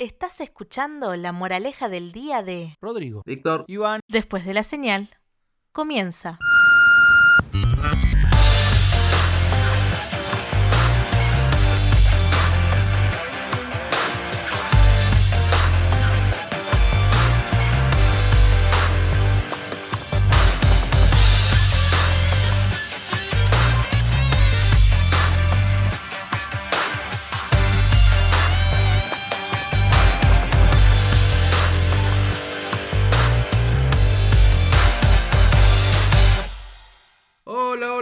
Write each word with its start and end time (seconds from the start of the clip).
Estás 0.00 0.40
escuchando 0.40 1.16
la 1.16 1.32
moraleja 1.32 1.88
del 1.88 2.12
día 2.12 2.44
de 2.44 2.76
Rodrigo. 2.80 3.24
Víctor. 3.26 3.64
Iván. 3.66 4.00
Después 4.06 4.46
de 4.46 4.54
la 4.54 4.62
señal, 4.62 5.08
comienza. 5.72 6.38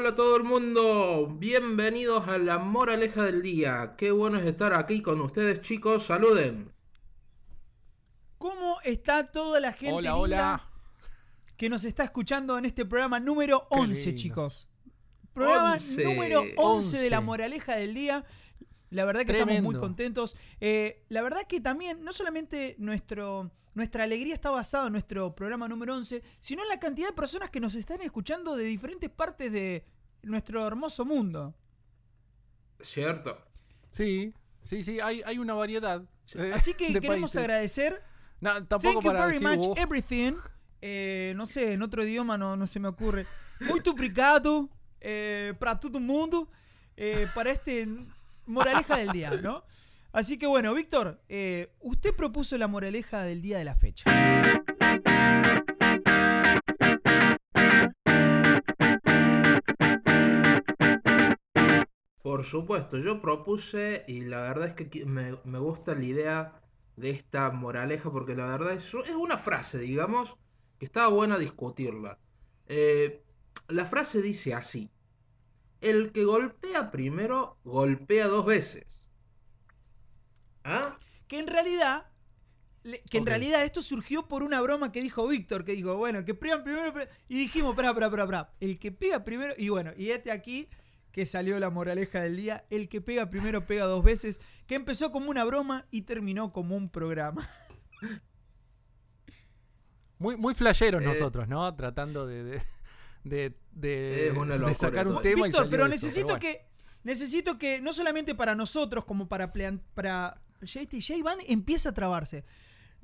Hola, 0.06 0.12
a 0.12 0.16
todo 0.16 0.37
el 0.37 0.45
mundo. 0.45 1.27
Bienvenidos 1.37 2.28
a 2.28 2.38
la 2.38 2.59
moraleja 2.59 3.24
del 3.24 3.42
día. 3.42 3.97
Qué 3.98 4.12
bueno 4.12 4.38
es 4.38 4.47
estar 4.47 4.73
aquí 4.78 5.02
con 5.02 5.20
ustedes, 5.20 5.62
chicos. 5.62 6.06
Saluden. 6.06 6.73
¿Cómo 8.38 8.77
está 8.84 9.33
toda 9.33 9.59
la 9.59 9.73
gente 9.73 9.95
Hola, 9.95 10.11
linda 10.12 10.16
hola. 10.16 10.70
que 11.56 11.69
nos 11.69 11.83
está 11.83 12.05
escuchando 12.05 12.56
en 12.56 12.66
este 12.66 12.84
programa 12.84 13.19
número 13.19 13.66
Qué 13.69 13.80
11, 13.80 14.05
lindo. 14.05 14.23
chicos? 14.23 14.69
Programa 15.33 15.73
11. 15.73 16.05
número 16.05 16.45
11 16.56 16.98
de 16.98 17.11
la 17.11 17.19
11. 17.19 17.27
moraleja 17.27 17.75
del 17.75 17.92
día. 17.92 18.25
La 18.91 19.05
verdad 19.06 19.27
que 19.27 19.33
estamos 19.33 19.61
muy 19.61 19.75
contentos. 19.75 20.36
Eh, 20.61 21.05
la 21.09 21.23
verdad 21.23 21.48
que 21.48 21.61
también, 21.61 22.05
no 22.05 22.12
solamente 22.12 22.77
nuestro, 22.78 23.50
nuestra 23.75 24.05
alegría 24.05 24.34
está 24.34 24.50
basada 24.50 24.86
en 24.86 24.92
nuestro 24.92 25.34
programa 25.34 25.66
número 25.66 25.97
11, 25.97 26.22
sino 26.38 26.62
en 26.62 26.69
la 26.69 26.78
cantidad 26.78 27.09
de 27.09 27.12
personas 27.12 27.50
que 27.50 27.59
nos 27.59 27.75
están 27.75 28.03
escuchando 28.03 28.55
de 28.55 28.62
diferentes 28.62 29.11
partes 29.11 29.50
de 29.50 29.95
nuestro 30.22 30.67
hermoso 30.67 31.05
mundo. 31.05 31.55
Cierto. 32.81 33.39
Sí, 33.91 34.33
sí, 34.62 34.83
sí, 34.83 35.00
hay, 35.00 35.22
hay 35.25 35.39
una 35.39 35.55
variedad. 35.55 36.03
eh, 36.34 36.53
Así 36.55 36.75
que 36.75 36.92
de 36.92 37.00
queremos 37.00 37.31
países. 37.33 37.36
agradecer 37.39 38.03
No, 38.41 38.53
tampoco 38.67 38.94
Thank 39.00 39.05
you 39.05 39.11
para 39.11 39.27
very 39.27 39.39
decir, 39.39 39.48
much, 39.59 39.67
"Oh, 39.69 39.75
everything. 39.77 40.34
Eh, 40.83 41.33
no 41.37 41.47
sé, 41.47 41.72
en 41.72 41.83
otro 41.83 42.05
idioma 42.05 42.37
no, 42.37 42.55
no 42.56 42.67
se 42.67 42.78
me 42.81 42.89
ocurre. 42.89 43.27
Muito 43.61 43.92
obrigado 43.92 44.69
eh, 45.00 45.55
para 45.59 45.81
todo 45.81 45.97
el 45.98 46.05
mundo 46.05 46.50
eh, 46.97 47.27
para 47.34 47.50
este 47.50 47.87
moraleja 48.44 48.97
del 48.98 49.11
día, 49.12 49.31
¿no? 49.42 49.64
Así 50.12 50.39
que 50.39 50.47
bueno, 50.47 50.72
Víctor, 50.75 51.20
eh, 51.28 51.72
usted 51.81 52.14
propuso 52.14 52.56
la 52.59 52.69
moraleja 52.69 53.22
del 53.22 53.41
día 53.42 53.59
de 53.59 53.64
la 53.64 53.75
fecha. 53.75 54.05
Por 62.37 62.45
supuesto, 62.45 62.98
yo 62.98 63.23
propuse 63.23 64.05
y 64.06 64.20
la 64.20 64.42
verdad 64.42 64.69
es 64.69 64.75
que 64.75 64.91
qui- 64.91 65.06
me, 65.06 65.39
me 65.45 65.59
gusta 65.59 65.95
la 65.95 66.05
idea 66.05 66.61
de 66.97 67.09
esta 67.09 67.51
moraleja 67.51 68.11
porque 68.12 68.34
la 68.34 68.45
verdad 68.45 68.73
es, 68.75 68.84
es 68.93 69.17
una 69.17 69.39
frase, 69.39 69.78
digamos, 69.78 70.37
que 70.78 70.84
estaba 70.84 71.09
buena 71.09 71.39
discutirla. 71.39 72.19
Eh, 72.67 73.23
la 73.69 73.87
frase 73.87 74.20
dice 74.20 74.53
así. 74.53 74.91
El 75.81 76.12
que 76.12 76.25
golpea 76.25 76.91
primero, 76.91 77.59
golpea 77.65 78.27
dos 78.27 78.45
veces. 78.45 79.11
¿Ah? 80.65 80.98
Que 81.28 81.39
en 81.39 81.47
realidad, 81.47 82.06
que 83.11 83.19
en 83.19 83.27
realidad 83.27 83.65
esto 83.65 83.83
surgió 83.83 84.28
por 84.28 84.43
una 84.43 84.61
broma 84.61 84.93
que 84.93 85.03
dijo 85.03 85.27
Víctor, 85.27 85.65
que 85.65 85.72
dijo, 85.72 85.97
bueno, 85.97 86.25
que 86.25 86.34
pegan 86.34 86.62
primero, 86.65 86.93
y 87.28 87.39
dijimos, 87.39 87.71
espera, 87.72 87.89
espera, 87.91 88.06
espera, 88.06 88.22
espera, 88.25 88.55
el 88.60 88.78
que 88.78 88.93
pega 88.93 89.25
primero, 89.25 89.55
y 89.56 89.69
bueno, 89.71 89.93
y 89.97 90.10
este 90.10 90.31
aquí 90.31 90.69
que 91.16 91.25
salió 91.25 91.59
la 91.59 91.71
moraleja 91.71 92.21
del 92.21 92.37
día, 92.37 92.66
el 92.69 92.91
que 92.91 93.00
pega 93.00 93.31
primero 93.31 93.65
pega 93.65 93.87
dos 93.87 94.04
veces, 94.04 94.38
que 94.66 94.75
empezó 94.75 95.10
como 95.12 95.31
una 95.31 95.44
broma 95.44 95.87
y 95.91 96.03
terminó 96.03 96.53
como 96.53 96.77
un 96.77 96.91
programa. 96.91 97.49
Muy, 100.19 100.37
muy 100.37 100.54
flasheros 100.54 101.03
Eh, 101.03 101.06
nosotros, 101.06 101.49
¿no? 101.49 101.75
Tratando 101.75 102.27
de, 102.27 102.60
de, 103.25 103.54
sacar 104.75 105.09
un 105.09 105.21
tema 105.22 105.41
y 105.41 105.50
Víctor, 105.50 105.69
pero 105.71 105.84
eso, 105.84 105.91
necesito 105.91 106.27
bueno. 106.27 106.41
que, 106.41 106.66
necesito 107.03 107.59
que, 107.59 107.81
no 107.81 107.93
solamente 107.94 108.34
para 108.34 108.54
nosotros, 108.54 109.04
como 109.06 109.27
para, 109.28 109.53
plan- 109.53 109.83
para 109.94 110.41
ya, 110.62 110.81
este- 110.83 111.00
ya 111.00 111.16
Iván 111.16 111.38
empieza 111.47 111.91
a 111.91 111.93
trabarse. 111.94 112.44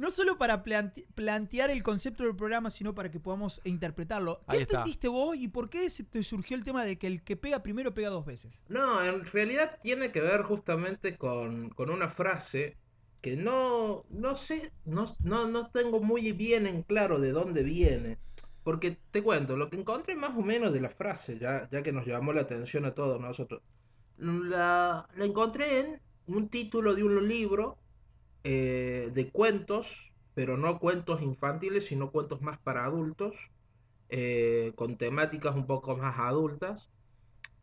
No 0.03 0.11
solo 0.11 0.37
para 0.37 0.65
plante- 0.65 1.07
plantear 1.15 1.71
el 1.71 1.85
concepto 1.85 2.25
del 2.25 2.35
programa, 2.35 2.71
sino 2.71 2.93
para 2.93 3.09
que 3.13 3.21
podamos 3.21 3.61
interpretarlo. 3.63 4.41
¿Qué 4.41 4.45
Ahí 4.49 4.63
está. 4.63 4.79
entendiste 4.79 5.07
vos 5.07 5.37
y 5.37 5.47
por 5.47 5.71
qué 5.71 5.89
se 5.91 6.03
te 6.03 6.25
surgió 6.25 6.57
el 6.57 6.65
tema 6.65 6.85
de 6.85 6.99
que 6.99 7.07
el 7.07 7.23
que 7.23 7.37
pega 7.37 7.63
primero 7.63 7.95
pega 7.95 8.11
dos 8.11 8.27
veces? 8.27 8.61
No, 8.69 9.01
en 9.01 9.25
realidad 9.25 9.79
tiene 9.81 10.11
que 10.11 10.21
ver 10.21 10.43
justamente 10.43 11.17
con, 11.17 11.71
con 11.71 11.89
una 11.89 12.09
frase 12.09 12.77
que 13.21 13.37
no, 13.37 14.05
no 14.11 14.37
sé, 14.37 14.73
no, 14.85 15.05
no, 15.23 15.47
no 15.47 15.71
tengo 15.71 16.01
muy 16.01 16.33
bien 16.33 16.67
en 16.67 16.83
claro 16.83 17.21
de 17.21 17.31
dónde 17.31 17.63
viene. 17.63 18.19
Porque 18.65 18.97
te 19.13 19.23
cuento, 19.23 19.57
lo 19.57 19.71
que 19.71 19.77
encontré 19.79 20.17
más 20.17 20.37
o 20.37 20.43
menos 20.43 20.73
de 20.73 20.81
la 20.81 20.91
frase, 20.91 21.39
ya, 21.39 21.69
ya 21.71 21.85
que 21.85 21.93
nos 21.93 22.07
llamó 22.07 22.33
la 22.33 22.41
atención 22.43 22.85
a 22.87 22.95
todos 22.95 23.21
nosotros, 23.21 23.63
la, 24.19 25.09
la 25.15 25.25
encontré 25.25 25.79
en 25.81 26.01
un 26.27 26.49
título 26.49 26.95
de 26.95 27.05
un 27.05 27.29
libro 27.29 27.79
eh, 28.45 29.11
de 29.13 29.31
cuentos, 29.31 30.13
pero 30.35 30.57
no 30.57 30.79
cuentos 30.79 31.23
infantiles, 31.23 31.87
sino 31.87 32.11
cuentos 32.11 32.41
más 32.43 32.59
para 32.59 32.85
adultos, 32.85 33.37
eh, 34.09 34.73
con 34.77 34.97
temáticas 34.97 35.55
un 35.55 35.67
poco 35.67 35.97
más 35.97 36.19
adultas. 36.19 36.89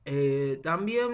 Eh, 0.06 0.60
también 0.64 1.12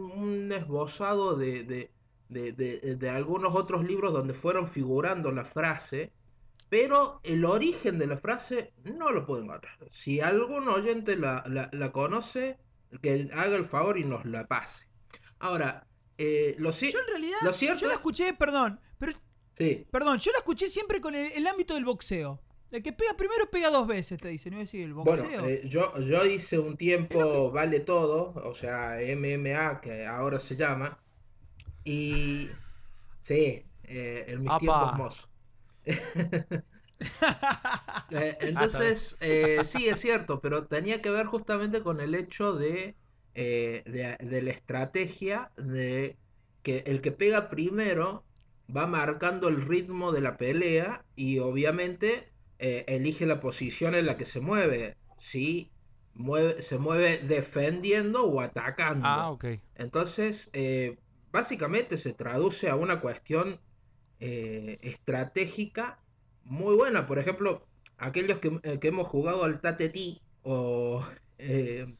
un 0.00 0.50
esbozado 0.52 1.36
de, 1.36 1.62
de, 1.64 1.90
de- 2.28 2.52
de- 2.96 3.10
algunos 3.10 3.54
otros 3.54 3.84
libros 3.84 4.12
donde 4.12 4.34
fueron 4.34 4.66
figurando 4.68 5.30
la 5.30 5.44
frase, 5.44 6.12
pero 6.68 7.20
el 7.22 7.44
origen 7.44 7.98
de 8.00 8.08
la 8.08 8.16
frase 8.16 8.72
no 8.82 9.12
lo 9.12 9.24
puedo 9.26 9.42
encontrar. 9.42 9.76
Si 9.90 10.20
algún 10.20 10.66
oyente 10.68 11.16
la, 11.16 11.44
la- 11.46 11.68
la 11.72 11.92
conoce, 11.92 12.58
que 13.02 13.28
haga 13.32 13.56
el 13.56 13.64
favor 13.66 13.98
y 13.98 14.04
nos 14.04 14.24
la 14.24 14.46
pase. 14.46 14.88
Ahora, 15.38 15.86
eh, 16.18 16.56
lo, 16.58 16.70
Yo 16.70 16.86
en 16.98 17.06
realidad, 17.08 17.36
lo 17.44 17.52
cierto 17.52 17.82
yo 17.82 17.86
la 17.88 17.92
es- 17.94 17.98
escuché, 17.98 18.32
perdón, 18.34 18.80
pero, 18.98 19.12
sí, 19.56 19.86
perdón, 19.90 20.18
yo 20.20 20.32
la 20.32 20.38
escuché 20.38 20.68
siempre 20.68 21.00
con 21.00 21.14
el, 21.14 21.32
el 21.32 21.46
ámbito 21.46 21.74
del 21.74 21.84
boxeo. 21.84 22.42
El 22.70 22.82
que 22.82 22.92
pega 22.92 23.16
primero 23.16 23.50
pega 23.50 23.70
dos 23.70 23.86
veces, 23.86 24.20
te 24.20 24.28
dicen. 24.28 24.54
¿No 24.54 24.60
es 24.60 24.68
decir, 24.70 24.82
el 24.84 24.94
Bueno, 25.02 25.24
boxeo? 25.24 25.42
eh, 25.42 25.62
yo, 25.68 25.96
yo 26.00 26.24
hice 26.26 26.58
un 26.58 26.76
tiempo 26.76 27.50
Vale 27.52 27.80
Todo, 27.80 28.32
o 28.44 28.54
sea, 28.54 28.98
MMA, 29.00 29.80
que 29.80 30.04
ahora 30.06 30.40
se 30.40 30.56
llama, 30.56 31.02
y 31.84 32.60
sí, 33.22 33.64
eh, 33.84 34.24
en 34.28 34.42
mis 34.42 34.56
Apa. 34.56 34.58
tiempos 34.58 34.92
mozos. 34.94 35.30
Eh, 38.08 38.38
entonces, 38.42 39.16
eh, 39.20 39.64
sí, 39.64 39.88
es 39.88 40.00
cierto, 40.00 40.40
pero 40.40 40.66
tenía 40.68 41.02
que 41.02 41.10
ver 41.10 41.26
justamente 41.26 41.82
con 41.82 42.00
el 42.00 42.14
hecho 42.14 42.52
de, 42.54 42.96
eh, 43.34 43.82
de, 43.86 44.16
de 44.26 44.42
la 44.42 44.50
estrategia 44.52 45.52
de 45.56 46.20
que 46.62 46.78
el 46.86 47.00
que 47.02 47.10
pega 47.12 47.48
primero 47.50 48.25
va 48.74 48.86
marcando 48.86 49.48
el 49.48 49.62
ritmo 49.62 50.12
de 50.12 50.20
la 50.20 50.36
pelea 50.36 51.04
y 51.14 51.38
obviamente 51.38 52.28
eh, 52.58 52.84
elige 52.88 53.26
la 53.26 53.40
posición 53.40 53.94
en 53.94 54.06
la 54.06 54.16
que 54.16 54.26
se 54.26 54.40
mueve. 54.40 54.96
Si 55.18 55.70
mueve, 56.14 56.62
se 56.62 56.78
mueve 56.78 57.18
defendiendo 57.18 58.24
o 58.24 58.40
atacando. 58.40 59.06
Ah, 59.06 59.30
ok. 59.30 59.44
Entonces, 59.76 60.50
eh, 60.52 60.98
básicamente 61.32 61.98
se 61.98 62.12
traduce 62.12 62.68
a 62.68 62.76
una 62.76 63.00
cuestión 63.00 63.60
eh, 64.20 64.78
estratégica 64.82 65.98
muy 66.44 66.74
buena. 66.74 67.06
Por 67.06 67.18
ejemplo, 67.18 67.66
aquellos 67.98 68.38
que, 68.38 68.60
que 68.80 68.88
hemos 68.88 69.08
jugado 69.08 69.44
al 69.44 69.60
Tateti 69.60 70.20
o, 70.42 71.04
eh, 71.38 71.94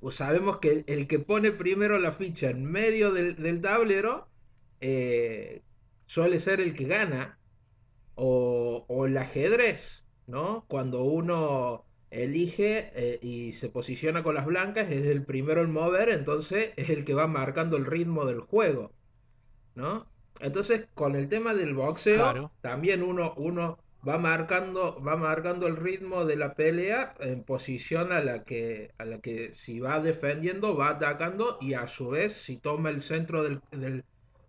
o 0.00 0.10
sabemos 0.10 0.58
que 0.58 0.84
el 0.86 1.06
que 1.06 1.18
pone 1.18 1.50
primero 1.50 1.98
la 1.98 2.12
ficha 2.12 2.50
en 2.50 2.64
medio 2.64 3.12
del, 3.12 3.36
del 3.36 3.60
tablero 3.60 4.28
eh, 4.80 5.64
suele 6.06 6.40
ser 6.40 6.60
el 6.60 6.74
que 6.74 6.84
gana. 6.86 7.40
O, 8.16 8.86
o 8.88 9.06
el 9.06 9.16
ajedrez, 9.16 10.06
¿no? 10.26 10.66
Cuando 10.68 11.02
uno 11.04 11.88
elige 12.10 12.92
eh, 12.94 13.18
y 13.22 13.52
se 13.54 13.70
posiciona 13.70 14.22
con 14.22 14.34
las 14.36 14.46
blancas, 14.46 14.90
es 14.90 15.04
el 15.06 15.24
primero 15.24 15.62
en 15.62 15.72
mover, 15.72 16.10
entonces 16.10 16.72
es 16.76 16.90
el 16.90 17.04
que 17.04 17.14
va 17.14 17.26
marcando 17.26 17.76
el 17.76 17.86
ritmo 17.86 18.24
del 18.26 18.40
juego, 18.40 18.94
¿no? 19.74 20.12
Entonces, 20.40 20.88
con 20.94 21.16
el 21.16 21.28
tema 21.28 21.54
del 21.54 21.74
boxeo, 21.74 22.32
Claro. 22.32 22.50
también 22.60 23.02
uno, 23.02 23.34
uno 23.36 23.78
va 24.06 24.18
marcando, 24.18 25.02
va 25.02 25.16
marcando 25.16 25.66
el 25.66 25.76
ritmo 25.76 26.24
de 26.26 26.36
la 26.36 26.54
pelea 26.54 27.14
en 27.20 27.44
posición 27.44 28.12
a 28.12 28.20
la 28.22 28.44
que, 28.44 28.90
a 28.98 29.04
la 29.04 29.20
que 29.20 29.52
si 29.54 29.80
va 29.80 30.00
defendiendo, 30.00 30.76
va 30.76 30.90
atacando 30.90 31.58
y 31.60 31.74
a 31.74 31.88
su 31.88 32.08
vez 32.10 32.34
si 32.42 32.58
toma 32.60 32.90
el 32.90 33.02
centro 33.02 33.42
del, 33.44 33.60
del, 33.70 34.04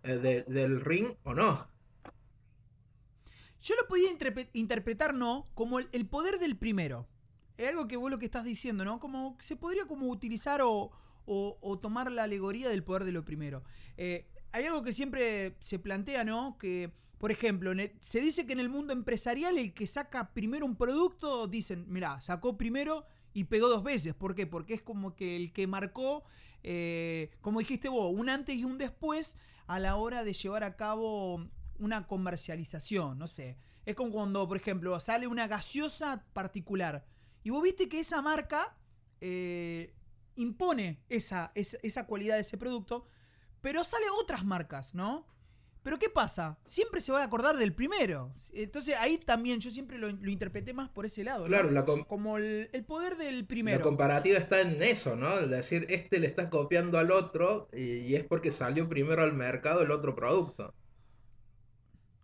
de- 0.06 0.42
del 0.44 0.80
ring 0.80 1.14
o 1.24 1.34
no. 1.34 1.66
Yo 3.62 3.74
lo 3.74 3.86
podía 3.88 4.10
interpre- 4.12 4.48
interpretar, 4.52 5.14
¿no? 5.14 5.46
Como 5.54 5.80
el, 5.80 6.06
poder 6.06 6.38
del 6.38 6.56
primero. 6.56 7.08
Es 7.56 7.68
algo 7.68 7.88
que 7.88 7.96
vos 7.96 8.10
lo 8.10 8.18
que 8.18 8.26
estás 8.26 8.44
diciendo, 8.44 8.84
¿no? 8.84 9.00
Como 9.00 9.36
se 9.40 9.56
podría 9.56 9.86
como 9.86 10.08
utilizar 10.08 10.60
o, 10.62 10.90
o- 11.24 11.78
tomar 11.78 12.12
la 12.12 12.24
alegoría 12.24 12.68
del 12.68 12.84
poder 12.84 13.04
de 13.04 13.12
lo 13.12 13.24
primero. 13.24 13.64
Eh, 13.96 14.26
hay 14.52 14.64
algo 14.66 14.82
que 14.82 14.92
siempre 14.92 15.56
se 15.58 15.78
plantea, 15.78 16.22
¿no? 16.22 16.56
Que, 16.58 16.92
por 17.18 17.32
ejemplo, 17.32 17.72
se 18.00 18.20
dice 18.20 18.46
que 18.46 18.52
en 18.52 18.60
el 18.60 18.68
mundo 18.68 18.92
empresarial 18.92 19.58
el 19.58 19.72
que 19.74 19.86
saca 19.86 20.32
primero 20.32 20.64
un 20.66 20.76
producto, 20.76 21.46
dicen, 21.48 21.86
mira, 21.88 22.20
sacó 22.20 22.56
primero 22.56 23.04
y 23.32 23.44
pegó 23.44 23.68
dos 23.68 23.82
veces. 23.82 24.14
¿Por 24.14 24.34
qué? 24.34 24.46
Porque 24.46 24.74
es 24.74 24.82
como 24.82 25.16
que 25.16 25.34
el 25.36 25.52
que 25.52 25.66
marcó, 25.66 26.24
eh, 26.62 27.30
como 27.40 27.58
dijiste 27.60 27.88
vos, 27.88 28.12
un 28.14 28.28
antes 28.28 28.56
y 28.56 28.64
un 28.64 28.78
después 28.78 29.38
a 29.66 29.78
la 29.78 29.96
hora 29.96 30.24
de 30.24 30.32
llevar 30.32 30.64
a 30.64 30.76
cabo 30.76 31.48
una 31.78 32.06
comercialización, 32.06 33.18
no 33.18 33.26
sé. 33.26 33.58
Es 33.84 33.94
como 33.94 34.10
cuando, 34.10 34.46
por 34.48 34.56
ejemplo, 34.56 34.98
sale 35.00 35.26
una 35.26 35.46
gaseosa 35.46 36.24
particular 36.32 37.06
y 37.42 37.50
vos 37.50 37.62
viste 37.62 37.88
que 37.88 38.00
esa 38.00 38.20
marca 38.22 38.76
eh, 39.20 39.94
impone 40.34 41.00
esa, 41.08 41.52
esa, 41.54 41.78
esa 41.82 42.06
cualidad 42.06 42.34
de 42.34 42.40
ese 42.40 42.58
producto, 42.58 43.06
pero 43.60 43.84
sale 43.84 44.06
otras 44.20 44.44
marcas, 44.44 44.94
¿no? 44.94 45.26
Pero 45.86 46.00
¿qué 46.00 46.10
pasa? 46.10 46.58
Siempre 46.64 47.00
se 47.00 47.12
va 47.12 47.20
a 47.20 47.24
acordar 47.24 47.56
del 47.56 47.72
primero. 47.72 48.32
Entonces 48.52 48.96
ahí 48.98 49.18
también 49.18 49.60
yo 49.60 49.70
siempre 49.70 49.98
lo, 49.98 50.10
lo 50.10 50.30
interpreté 50.32 50.74
más 50.74 50.88
por 50.88 51.06
ese 51.06 51.22
lado. 51.22 51.44
¿no? 51.44 51.46
Claro, 51.46 51.70
la, 51.70 51.84
com- 51.84 52.04
Como 52.04 52.38
el, 52.38 52.68
el 52.72 52.84
poder 52.84 53.16
del 53.16 53.42
la 53.42 53.46
primero. 53.46 53.84
comparativa 53.84 54.36
está 54.36 54.60
en 54.62 54.82
eso, 54.82 55.14
¿no? 55.14 55.38
Es 55.38 55.48
decir, 55.48 55.86
este 55.88 56.18
le 56.18 56.26
está 56.26 56.50
copiando 56.50 56.98
al 56.98 57.12
otro 57.12 57.68
y, 57.72 57.98
y 57.98 58.16
es 58.16 58.24
porque 58.24 58.50
salió 58.50 58.88
primero 58.88 59.22
al 59.22 59.32
mercado 59.34 59.82
el 59.82 59.92
otro 59.92 60.16
producto. 60.16 60.74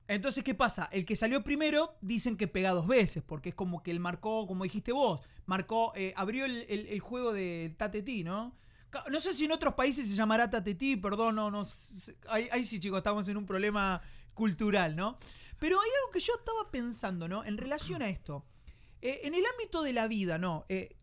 Entonces, 0.08 0.44
¿qué 0.44 0.54
pasa? 0.54 0.88
El 0.92 1.04
que 1.06 1.16
salió 1.16 1.42
primero 1.44 1.94
dicen 2.00 2.36
que 2.36 2.48
pega 2.48 2.72
dos 2.72 2.86
veces, 2.86 3.22
porque 3.22 3.50
es 3.50 3.54
como 3.54 3.82
que 3.82 3.90
él 3.92 4.00
marcó, 4.00 4.46
como 4.46 4.64
dijiste 4.64 4.92
vos, 4.92 5.20
marcó, 5.46 5.92
eh, 5.96 6.12
abrió 6.16 6.44
el, 6.44 6.66
el- 6.68 6.86
el 6.86 7.00
juego 7.00 7.32
de 7.32 7.74
Tatetí, 7.78 8.24
¿no? 8.24 8.54
No 9.10 9.20
sé 9.20 9.32
si 9.32 9.46
en 9.46 9.52
otros 9.52 9.74
países 9.74 10.08
se 10.08 10.14
llamará 10.14 10.50
Tatetí, 10.50 10.96
perdón, 10.96 11.36
no, 11.36 11.50
no. 11.50 11.62
Ahí, 12.28 12.64
sí, 12.64 12.78
chicos, 12.78 12.98
estamos 12.98 13.26
en 13.28 13.36
un 13.36 13.46
problema 13.46 14.02
cultural, 14.34 14.94
¿no? 14.94 15.18
Pero 15.58 15.80
hay 15.80 15.88
algo 16.00 16.10
que 16.12 16.20
yo 16.20 16.34
estaba 16.38 16.70
pensando, 16.70 17.28
¿no? 17.28 17.44
En 17.44 17.56
relación 17.56 18.02
a 18.02 18.10
esto. 18.10 18.44
Eh, 19.00 19.20
en 19.24 19.34
el 19.34 19.44
ámbito 19.46 19.82
de 19.82 19.92
la 19.92 20.08
vida, 20.08 20.38
¿no? 20.38 20.64
Eh, 20.68 20.96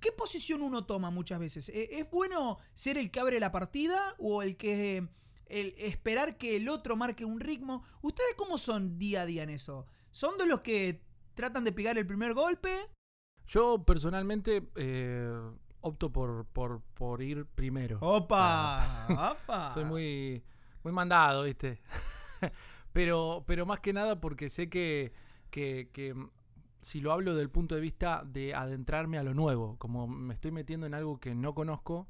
¿Qué 0.00 0.12
posición 0.12 0.62
uno 0.62 0.86
toma 0.86 1.10
muchas 1.10 1.38
veces? 1.38 1.68
Eh, 1.68 1.88
¿Es 1.92 2.10
bueno 2.10 2.58
ser 2.74 2.98
el 2.98 3.10
que 3.10 3.20
abre 3.20 3.40
la 3.40 3.52
partida 3.52 4.14
o 4.18 4.42
el 4.42 4.56
que 4.56 5.08
el 5.46 5.74
esperar 5.78 6.36
que 6.36 6.56
el 6.56 6.68
otro 6.68 6.96
marque 6.96 7.24
un 7.24 7.40
ritmo? 7.40 7.84
¿Ustedes 8.02 8.34
cómo 8.36 8.58
son 8.58 8.98
día 8.98 9.22
a 9.22 9.26
día 9.26 9.42
en 9.44 9.50
eso? 9.50 9.86
¿Son 10.10 10.36
de 10.38 10.46
los 10.46 10.60
que 10.60 11.02
tratan 11.34 11.64
de 11.64 11.72
pegar 11.72 11.98
el 11.98 12.06
primer 12.06 12.34
golpe? 12.34 12.70
Yo 13.46 13.84
personalmente 13.84 14.68
opto 15.80 16.10
por, 16.12 16.44
por, 16.46 16.80
por 16.94 17.22
ir 17.22 17.46
primero. 17.46 17.98
¡Opa! 18.00 19.06
¡Opa! 19.42 19.70
Soy 19.74 19.84
muy, 19.84 20.42
muy 20.82 20.92
mandado, 20.92 21.44
¿viste? 21.44 21.80
pero, 22.92 23.44
pero 23.46 23.66
más 23.66 23.80
que 23.80 23.92
nada 23.92 24.20
porque 24.20 24.50
sé 24.50 24.68
que, 24.68 25.12
que, 25.50 25.90
que, 25.92 26.14
mm, 26.14 26.30
si 26.80 27.00
lo 27.00 27.12
hablo 27.12 27.34
del 27.34 27.50
punto 27.50 27.74
de 27.74 27.80
vista 27.80 28.22
de 28.24 28.54
adentrarme 28.54 29.18
a 29.18 29.22
lo 29.22 29.34
nuevo, 29.34 29.76
como 29.78 30.06
me 30.06 30.34
estoy 30.34 30.50
metiendo 30.52 30.86
en 30.86 30.94
algo 30.94 31.18
que 31.18 31.34
no 31.34 31.54
conozco, 31.54 32.06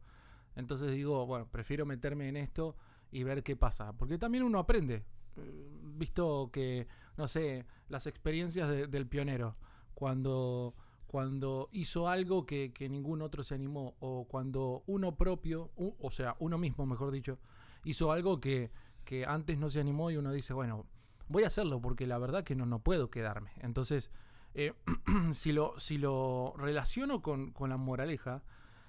entonces 0.57 0.91
digo, 0.91 1.25
bueno, 1.27 1.47
prefiero 1.51 1.87
meterme 1.87 2.29
en 2.29 2.37
esto 2.37 2.77
y 3.11 3.23
ver 3.23 3.43
qué 3.43 3.57
pasa. 3.57 3.93
Porque 3.93 4.19
también 4.19 4.45
uno 4.45 4.59
aprende. 4.59 5.05
Eh, 5.37 5.65
Visto 5.99 6.51
que, 6.53 6.87
no 7.17 7.27
sé, 7.27 7.67
las 7.89 8.07
experiencias 8.07 8.69
de- 8.69 8.87
del 8.87 9.07
pionero, 9.09 9.57
cuando, 9.95 10.75
cuando 11.09 11.71
hizo 11.73 12.07
algo 12.07 12.45
que, 12.45 12.71
que 12.73 12.89
ningún 12.89 13.23
otro 13.23 13.43
se 13.43 13.55
animó, 13.55 13.97
o 13.99 14.27
cuando 14.29 14.85
uno 14.87 15.17
propio, 15.17 15.71
o 15.77 16.11
sea, 16.11 16.37
uno 16.39 16.59
mismo, 16.59 16.85
mejor 16.85 17.11
dicho, 17.11 17.39
hizo 17.83 18.13
algo 18.13 18.41
que, 18.41 18.71
que 19.05 19.25
antes 19.25 19.59
no 19.59 19.71
se 19.71 19.81
animó 19.81 20.11
y 20.11 20.19
uno 20.19 20.33
dice, 20.33 20.53
bueno, 20.53 20.85
voy 21.29 21.45
a 21.45 21.47
hacerlo 21.47 21.81
porque 21.81 22.07
la 22.07 22.19
verdad 22.19 22.45
que 22.45 22.55
no, 22.55 22.67
no 22.67 22.81
puedo 22.81 23.11
quedarme. 23.11 23.53
Entonces, 23.61 24.11
eh, 24.53 24.75
si, 25.33 25.53
lo, 25.53 25.81
si 25.81 25.97
lo 25.97 26.53
relaciono 26.59 27.23
con, 27.23 27.53
con 27.53 27.71
la 27.71 27.79
moraleja, 27.79 28.43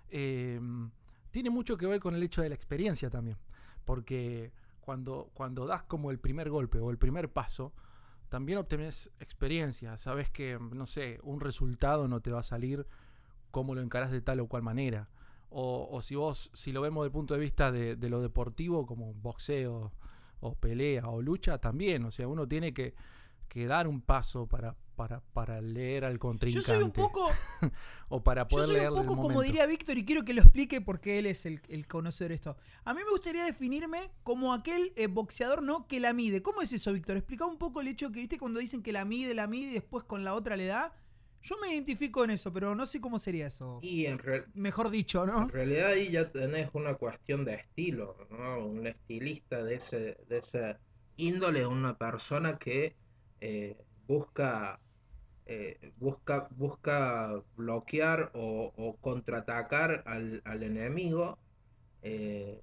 eh, 0.09 0.59
tiene 1.31 1.49
mucho 1.49 1.77
que 1.77 1.85
ver 1.85 2.01
con 2.01 2.15
el 2.15 2.23
hecho 2.23 2.41
de 2.41 2.49
la 2.49 2.55
experiencia 2.55 3.09
también. 3.09 3.37
Porque 3.85 4.51
cuando, 4.81 5.29
cuando 5.33 5.65
das 5.65 5.83
como 5.83 6.11
el 6.11 6.19
primer 6.19 6.49
golpe 6.49 6.79
o 6.79 6.91
el 6.91 6.97
primer 6.97 7.31
paso, 7.31 7.71
también 8.29 8.59
obtenés 8.59 9.09
experiencia. 9.19 9.97
Sabes 9.97 10.29
que, 10.29 10.57
no 10.59 10.85
sé, 10.85 11.19
un 11.23 11.41
resultado 11.41 12.07
no 12.07 12.21
te 12.21 12.31
va 12.31 12.39
a 12.39 12.43
salir 12.43 12.87
como 13.51 13.75
lo 13.75 13.81
encarás 13.81 14.11
de 14.11 14.21
tal 14.21 14.39
o 14.39 14.47
cual 14.47 14.63
manera. 14.63 15.09
O, 15.49 15.89
o 15.91 16.01
si 16.01 16.15
vos, 16.15 16.51
si 16.53 16.71
lo 16.71 16.81
vemos 16.81 17.01
desde 17.03 17.07
el 17.07 17.13
punto 17.13 17.33
de 17.33 17.39
vista 17.39 17.71
de, 17.71 17.95
de 17.95 18.09
lo 18.09 18.21
deportivo, 18.21 18.85
como 18.85 19.13
boxeo 19.15 19.91
o 20.41 20.55
pelea 20.55 21.07
o 21.09 21.21
lucha, 21.21 21.57
también. 21.57 22.05
O 22.05 22.11
sea, 22.11 22.27
uno 22.27 22.47
tiene 22.47 22.73
que, 22.73 22.93
que 23.49 23.65
dar 23.65 23.87
un 23.87 23.99
paso 24.01 24.47
para, 24.47 24.75
para, 24.95 25.21
para 25.33 25.59
leer 25.59 26.05
al 26.05 26.13
Yo 26.13 26.19
contrincante. 26.19 26.67
soy 26.67 26.83
un 26.83 26.91
poco, 26.91 27.27
o 28.09 28.23
para 28.23 28.43
yo 28.43 28.47
poder 28.47 28.67
soy 28.67 28.85
un 28.85 29.05
poco 29.05 29.21
como 29.21 29.41
diría 29.41 29.65
Víctor 29.65 29.97
y 29.97 30.05
quiero 30.05 30.23
que 30.23 30.33
lo 30.33 30.41
explique 30.41 30.79
porque 30.79 31.19
él 31.19 31.25
es 31.25 31.45
el, 31.45 31.61
el 31.67 31.87
conocedor 31.87 32.29
de 32.29 32.35
esto. 32.35 32.57
A 32.85 32.93
mí 32.93 33.01
me 33.03 33.09
gustaría 33.09 33.43
definirme 33.43 34.11
como 34.23 34.53
aquel 34.53 34.93
eh, 34.95 35.07
boxeador, 35.07 35.63
¿no? 35.63 35.87
Que 35.87 35.99
la 35.99 36.13
mide. 36.13 36.41
¿Cómo 36.41 36.61
es 36.61 36.71
eso, 36.71 36.93
Víctor? 36.93 37.17
Explica 37.17 37.45
un 37.45 37.57
poco 37.57 37.81
el 37.81 37.87
hecho 37.87 38.11
que, 38.11 38.19
viste, 38.19 38.37
cuando 38.37 38.59
dicen 38.59 38.81
que 38.83 38.93
la 38.93 39.03
mide, 39.03 39.33
la 39.33 39.47
mide 39.47 39.71
y 39.71 39.73
después 39.73 40.05
con 40.05 40.23
la 40.23 40.35
otra 40.35 40.55
le 40.55 40.67
da. 40.67 40.93
Yo 41.41 41.55
me 41.61 41.73
identifico 41.73 42.23
en 42.23 42.31
eso, 42.31 42.51
pero 42.51 42.75
no 42.75 42.85
sé 42.85 42.99
cómo 42.99 43.17
sería 43.17 43.47
eso. 43.47 43.79
Y 43.81 44.05
en, 44.05 44.19
Mejor 44.53 44.89
dicho, 44.89 45.25
¿no? 45.25 45.43
en 45.43 45.49
realidad 45.49 45.87
ahí 45.87 46.11
ya 46.11 46.29
tenés 46.31 46.69
una 46.73 46.95
cuestión 46.95 47.45
de 47.45 47.55
estilo, 47.55 48.27
¿no? 48.29 48.65
Un 48.65 48.85
estilista 48.87 49.63
de 49.63 49.75
ese, 49.75 50.17
de 50.27 50.37
esa 50.37 50.79
índole 51.15 51.65
una 51.65 51.97
persona 51.97 52.57
que 52.57 52.95
eh, 53.41 53.77
busca, 54.07 54.79
eh, 55.45 55.93
busca, 55.97 56.47
busca 56.51 57.41
bloquear 57.55 58.31
o, 58.33 58.97
contraatacar 59.01 60.03
al, 60.05 60.41
al 60.45 60.63
enemigo 60.63 61.37
eh, 62.01 62.61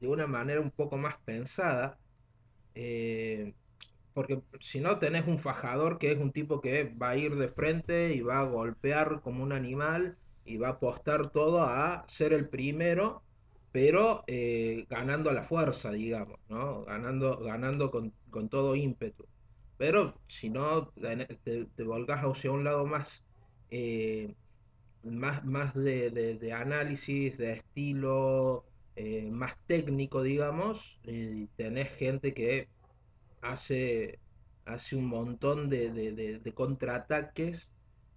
de 0.00 0.08
una 0.08 0.26
manera 0.26 0.60
un 0.60 0.70
poco 0.70 0.96
más 0.98 1.16
pensada. 1.24 1.98
porque 4.14 4.42
si 4.60 4.80
no 4.80 4.98
tenés 4.98 5.26
un 5.26 5.38
fajador 5.38 5.98
que 5.98 6.12
es 6.12 6.18
un 6.18 6.32
tipo 6.32 6.60
que 6.60 6.84
va 6.84 7.10
a 7.10 7.16
ir 7.16 7.36
de 7.36 7.48
frente 7.48 8.14
y 8.14 8.20
va 8.22 8.40
a 8.40 8.44
golpear 8.44 9.20
como 9.22 9.42
un 9.42 9.52
animal 9.52 10.18
y 10.44 10.58
va 10.58 10.68
a 10.68 10.70
apostar 10.72 11.30
todo 11.30 11.62
a 11.62 12.04
ser 12.08 12.32
el 12.32 12.48
primero, 12.48 13.22
pero 13.72 14.24
ganando 14.88 15.30
a 15.30 15.34
la 15.34 15.42
fuerza, 15.44 15.92
digamos, 15.92 16.38
¿no? 16.48 16.84
Ganando, 16.84 17.38
ganando 17.38 17.90
con, 17.90 18.12
con 18.30 18.48
todo 18.50 18.74
ímpetu. 18.76 19.26
Pero 19.76 20.20
si 20.28 20.50
no, 20.50 20.88
te, 20.92 21.16
te, 21.44 21.66
te 21.66 21.84
volcás 21.84 22.22
hacia 22.22 22.52
un 22.52 22.64
lado 22.64 22.86
más, 22.86 23.26
eh, 23.70 24.34
más, 25.02 25.44
más 25.44 25.74
de, 25.74 26.10
de- 26.10 26.36
análisis, 26.52 27.38
de 27.38 27.54
estilo, 27.54 28.66
eh, 28.96 29.30
más 29.30 29.54
técnico, 29.66 30.22
digamos, 30.22 31.00
y 31.04 31.48
tenés 31.56 31.90
gente 31.96 32.34
que 32.34 32.70
hace, 33.40 34.20
hace 34.64 34.96
un 34.96 35.06
montón 35.08 35.68
de, 35.70 35.90
de- 35.92 36.12
contraataques 36.54 37.70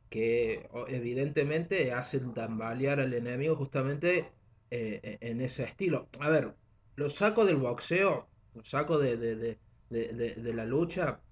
que 0.09 0.69
evidentemente 0.89 1.93
hacen 1.93 2.33
tambalear 2.35 2.99
al 3.01 3.13
enemigo 3.15 3.55
justamente 3.57 4.33
eh, 4.71 5.01
e- 5.03 5.19
en 5.21 5.41
ese 5.41 5.65
estilo. 5.65 6.09
A 6.21 6.29
ver, 6.29 6.55
lo 6.97 7.09
saco 7.11 7.45
del 7.45 7.57
boxeo, 7.57 8.31
lo 8.53 8.65
saco 8.65 8.99
de- 8.99 9.17
de- 9.17 10.13
de- 10.13 10.35
de 10.35 10.53
la 10.55 10.65
lucha. 10.65 11.23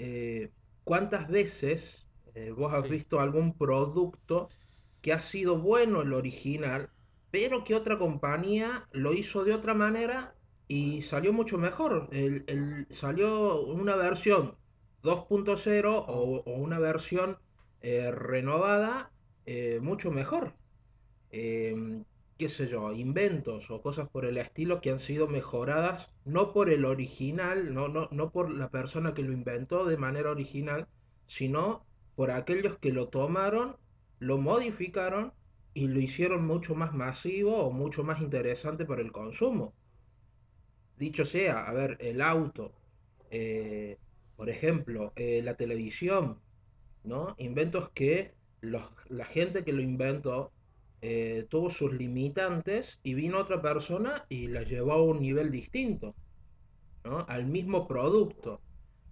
Eh, 0.00 0.52
¿cuántas 0.84 1.28
veces 1.28 2.08
eh, 2.34 2.50
vos 2.52 2.72
has 2.74 2.88
Sí. 2.88 2.88
visto 2.88 3.20
algún 3.20 3.56
producto 3.56 4.52
que 5.02 5.12
ha 5.12 5.20
sido 5.20 5.58
bueno 5.58 6.02
el 6.02 6.12
original, 6.14 6.90
pero 7.30 7.64
que 7.64 7.74
otra 7.74 7.98
compañía 7.98 8.88
lo 8.92 9.14
hizo 9.14 9.44
de 9.44 9.54
otra 9.54 9.74
manera 9.74 10.36
y 10.68 11.02
salió 11.02 11.32
mucho 11.32 11.58
mejor? 11.58 12.08
El- 12.12 12.44
el- 12.48 12.86
salió 12.90 13.60
una 13.62 13.96
versión 13.96 14.58
2.0 15.02 15.98
o, 16.08 16.42
o 16.44 16.52
una 16.58 16.78
versión 16.78 17.38
eh, 17.80 18.10
renovada 18.12 19.12
mucho 19.82 20.10
mejor. 20.12 20.54
Qué 22.40 22.48
sé 22.48 22.66
yo, 22.68 22.92
inventos 22.92 23.70
o 23.70 23.80
cosas 23.82 24.08
por 24.08 24.24
el 24.24 24.36
estilo 24.38 24.80
que 24.80 24.90
han 24.90 24.98
sido 24.98 25.28
mejoradas 25.28 26.10
no 26.24 26.52
por 26.52 26.68
el 26.70 26.84
original, 26.84 27.72
no, 27.72 27.86
no, 27.88 28.08
no 28.10 28.32
por 28.32 28.50
la 28.50 28.68
persona 28.70 29.14
que 29.14 29.22
lo 29.22 29.32
inventó 29.32 29.84
de 29.86 29.96
manera 29.96 30.30
original, 30.32 30.88
sino 31.26 31.86
por 32.16 32.32
aquellos 32.32 32.78
que 32.80 32.92
lo 32.92 33.08
tomaron, 33.10 33.76
lo 34.18 34.38
modificaron 34.38 35.32
y 35.72 35.86
lo 35.86 36.00
hicieron 36.00 36.44
mucho 36.46 36.74
más 36.74 36.92
masivo 36.94 37.58
o 37.58 37.70
mucho 37.70 38.02
más 38.02 38.20
interesante 38.20 38.86
para 38.86 39.02
el 39.02 39.12
consumo. 39.12 39.76
Dicho 40.96 41.24
sea, 41.24 41.64
a 41.66 41.72
ver, 41.72 41.96
el 42.00 42.20
auto. 42.20 42.74
eh, 43.30 43.98
Por 44.36 44.48
ejemplo, 44.50 45.12
eh, 45.16 45.42
la 45.42 45.54
televisión, 45.56 46.40
¿no? 47.04 47.34
Inventos 47.38 47.90
que 47.92 48.34
los, 48.60 48.84
la 49.08 49.24
gente 49.26 49.64
que 49.64 49.72
lo 49.72 49.82
inventó 49.82 50.52
eh, 51.02 51.46
tuvo 51.50 51.70
sus 51.70 51.92
limitantes 51.94 52.98
y 53.02 53.14
vino 53.14 53.38
otra 53.38 53.60
persona 53.62 54.24
y 54.28 54.48
la 54.48 54.62
llevó 54.62 54.92
a 54.92 55.02
un 55.02 55.20
nivel 55.20 55.50
distinto, 55.50 56.16
¿no? 57.04 57.24
Al 57.28 57.46
mismo 57.46 57.86
producto. 57.86 58.62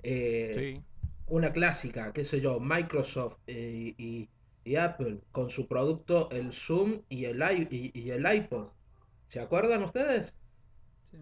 Eh, 0.03 0.65
Sí. 0.65 0.85
una 1.29 1.53
clásica, 1.53 2.13
qué 2.13 2.25
sé 2.25 2.41
yo, 2.41 2.61
Microsoft 2.61 3.39
eh, 3.47 3.95
y, 3.99 4.31
y 4.65 4.77
Apple 4.77 5.21
con 5.33 5.51
su 5.51 5.69
producto 5.69 6.31
el 6.31 6.53
Zoom 6.53 7.03
y 7.09 7.27
el, 7.27 7.43
i- 7.43 7.69
y, 7.95 8.01
y 8.01 8.11
el 8.13 8.27
iPod. 8.35 8.69
¿Se 9.29 9.41
acuerdan 9.41 9.85
ustedes? 9.85 10.35
Sí. 11.03 11.19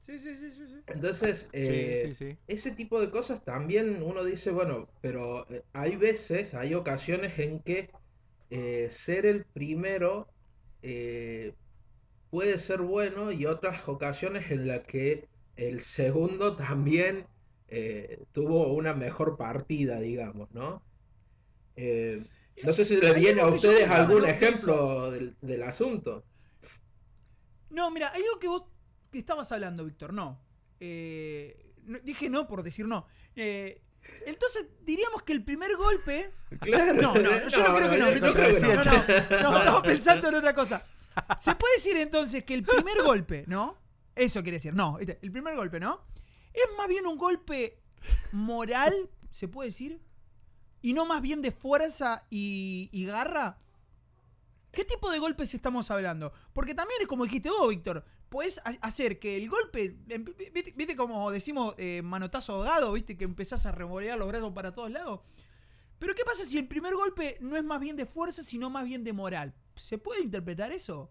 Sí, 0.00 0.18
sí, 0.18 0.36
sí, 0.36 0.50
sí, 0.50 0.66
sí. 0.66 0.84
Entonces, 0.86 1.48
eh, 1.52 2.10
sí, 2.14 2.38
ese 2.46 2.72
tipo 2.74 3.00
de 3.00 3.10
cosas 3.10 3.44
también 3.44 4.02
uno 4.02 4.24
dice, 4.24 4.50
bueno, 4.50 4.88
pero 5.00 5.46
hay 5.72 5.96
veces, 5.96 6.54
hay 6.54 6.74
ocasiones 6.74 7.38
en 7.38 7.60
que 7.60 7.90
eh, 8.50 8.88
ser 8.90 9.26
el 9.26 9.44
primero 9.46 10.28
eh, 10.82 11.54
puede 12.30 12.58
ser 12.58 12.82
bueno 12.82 13.32
y 13.32 13.46
otras 13.46 13.88
ocasiones 13.88 14.50
en 14.50 14.68
las 14.68 14.82
que 14.86 15.28
el 15.56 15.80
segundo 15.80 16.56
también 16.56 17.26
eh, 17.68 18.24
tuvo 18.32 18.72
una 18.74 18.94
mejor 18.94 19.36
partida, 19.36 20.00
digamos, 20.00 20.50
¿no? 20.52 20.82
No 22.62 22.72
sé 22.72 22.84
si 22.84 22.96
le 22.96 23.14
viene 23.14 23.40
a 23.40 23.46
ustedes 23.48 23.80
pensaba, 23.80 24.00
algún 24.02 24.22
¿no? 24.22 24.28
ejemplo 24.28 25.10
del, 25.10 25.36
del 25.40 25.62
asunto. 25.62 26.24
No, 27.70 27.90
mira, 27.90 28.10
hay 28.12 28.22
algo 28.22 28.38
que 28.38 28.48
vos 28.48 28.64
que 29.10 29.18
estabas 29.18 29.52
hablando, 29.52 29.84
Víctor. 29.84 30.12
No. 30.12 30.44
No- 31.84 31.98
Dije 32.00 32.28
no 32.30 32.46
por 32.46 32.62
decir 32.62 32.86
no. 32.86 33.06
Eh, 33.34 33.82
entonces 34.26 34.66
diríamos 34.82 35.22
que 35.22 35.32
el 35.32 35.42
primer 35.44 35.76
golpe. 35.76 36.30
Claro. 36.60 36.94
No, 36.94 37.14
no, 37.14 37.48
yo 37.48 37.62
no, 37.62 37.76
creo 37.76 37.90
que 37.90 37.98
no. 37.98 38.10
No, 38.10 38.32
creo 38.32 38.56
que 38.56 38.60
no, 38.62 38.74
no. 38.74 39.50
no, 39.50 39.58
estaba 39.58 39.82
pensando 39.82 40.28
en 40.28 40.34
otra 40.36 40.54
cosa. 40.54 40.82
Se 41.38 41.54
puede 41.54 41.74
decir 41.74 41.96
entonces 41.98 42.42
que 42.42 42.54
el 42.54 42.62
primer 42.62 43.02
golpe, 43.02 43.44
¿no? 43.46 43.76
Eso 44.14 44.42
quiere 44.42 44.56
decir, 44.56 44.72
no. 44.74 44.98
El 44.98 45.30
primer 45.30 45.56
golpe, 45.56 45.78
¿no? 45.78 46.00
Es 46.54 46.64
más 46.78 46.88
bien 46.88 47.06
un 47.06 47.18
golpe 47.18 47.82
moral, 48.32 49.10
se 49.30 49.46
puede 49.46 49.68
decir. 49.68 50.00
Y 50.80 50.94
no 50.94 51.04
más 51.04 51.20
bien 51.20 51.42
de 51.42 51.52
fuerza 51.52 52.24
y, 52.30 52.88
y 52.92 53.04
garra. 53.04 53.58
¿Qué 54.72 54.84
tipo 54.84 55.10
de 55.10 55.18
golpes 55.18 55.54
estamos 55.54 55.90
hablando? 55.90 56.32
Porque 56.52 56.74
también 56.74 57.02
es 57.02 57.08
como 57.08 57.24
dijiste 57.24 57.50
vos, 57.50 57.68
Víctor. 57.68 58.04
Puedes 58.28 58.58
ha- 58.64 58.76
hacer 58.82 59.18
que 59.18 59.36
el 59.36 59.48
golpe. 59.48 59.96
em, 60.08 60.24
¿Viste, 60.52 60.74
viste 60.76 60.96
como 60.96 61.30
decimos 61.30 61.74
eh, 61.78 62.02
manotazo 62.02 62.54
ahogado? 62.54 62.92
¿Viste? 62.92 63.16
Que 63.16 63.24
empezás 63.24 63.64
a 63.66 63.72
revolear 63.72 64.18
los 64.18 64.28
brazos 64.28 64.52
para 64.52 64.72
todos 64.72 64.90
lados. 64.90 65.20
Pero 65.98 66.14
¿qué 66.14 66.24
pasa 66.24 66.44
si 66.44 66.58
el 66.58 66.68
primer 66.68 66.94
golpe 66.94 67.38
no 67.40 67.56
es 67.56 67.64
más 67.64 67.80
bien 67.80 67.96
de 67.96 68.06
fuerza, 68.06 68.42
sino 68.42 68.70
más 68.70 68.84
bien 68.84 69.02
de 69.02 69.12
moral? 69.12 69.54
¿Se 69.76 69.98
puede 69.98 70.22
interpretar 70.22 70.70
eso? 70.72 71.10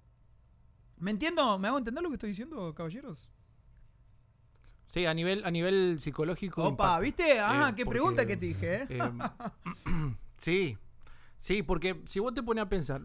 ¿Me 0.98 1.12
entiendo? 1.12 1.58
¿Me 1.60 1.68
hago 1.68 1.78
entender 1.78 2.02
lo 2.04 2.10
que 2.10 2.16
estoy 2.16 2.30
diciendo, 2.30 2.74
caballeros? 2.74 3.30
Sí, 4.86 5.06
a 5.06 5.14
nivel, 5.14 5.44
a 5.46 5.52
nivel 5.52 5.98
psicológico. 6.00 6.62
Opa, 6.64 6.70
impacta. 6.70 7.00
¿viste? 7.00 7.32
Eh, 7.38 7.74
qué 7.76 7.84
porque, 7.84 7.86
pregunta 7.86 8.26
que 8.26 8.38
te 8.38 8.46
dije, 8.46 8.76
¿eh? 8.84 8.88
eh, 8.90 9.02
sí, 10.38 10.78
sí, 11.38 11.62
porque 11.64 12.02
si 12.06 12.20
vos 12.20 12.34
te 12.34 12.42
pones 12.42 12.64
a 12.64 12.70
pensar, 12.70 13.02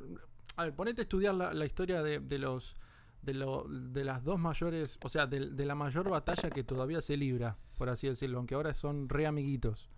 a 0.57 0.64
ver, 0.64 0.75
ponete 0.76 1.00
a 1.00 1.04
estudiar 1.04 1.35
la, 1.35 1.52
la 1.52 1.66
historia 1.66 2.02
de, 2.02 2.21
de 2.21 2.38
los 2.38 2.76
de, 3.23 3.35
lo- 3.35 3.67
de 3.69 4.05
las 4.05 4.25
dos 4.25 4.38
mayores, 4.38 4.99
o 5.02 5.09
sea, 5.09 5.26
de, 5.26 5.50
de 5.50 5.67
la 5.67 5.75
mayor 5.75 6.09
batalla 6.11 6.50
que 6.50 6.64
todavía 6.64 7.00
se 7.00 7.17
libra, 7.17 7.57
por 7.79 7.88
así 7.88 8.09
decirlo, 8.09 8.38
aunque 8.38 8.55
ahora 8.55 8.75
son 8.75 9.09
re 9.09 9.26
amiguitos, 9.26 9.88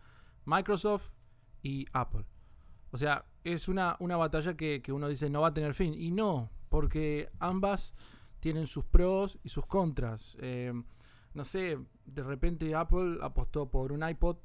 Microsoft 0.45 1.13
y 1.63 1.87
Apple. 1.93 2.25
O 2.91 2.97
sea, 2.99 3.25
es 3.43 3.69
una, 3.69 3.97
una 3.99 4.17
batalla 4.17 4.57
que, 4.57 4.81
que 4.83 4.93
uno 4.93 5.09
dice 5.09 5.29
no 5.31 5.41
va 5.41 5.49
a 5.49 5.55
tener 5.55 5.75
fin. 5.75 5.95
Y 5.95 6.11
no, 6.13 6.51
porque 6.69 7.31
ambas 7.41 7.95
tienen 8.41 8.67
sus 8.67 8.85
pros 8.85 9.39
y 9.43 9.49
sus 9.49 9.67
contras. 9.67 10.37
Eh, 10.41 10.73
no 11.33 11.45
sé, 11.45 11.79
de 12.07 12.23
repente 12.23 12.75
Apple 12.75 13.19
apostó 13.23 13.69
por 13.71 13.91
un 13.91 14.07
iPod, 14.09 14.37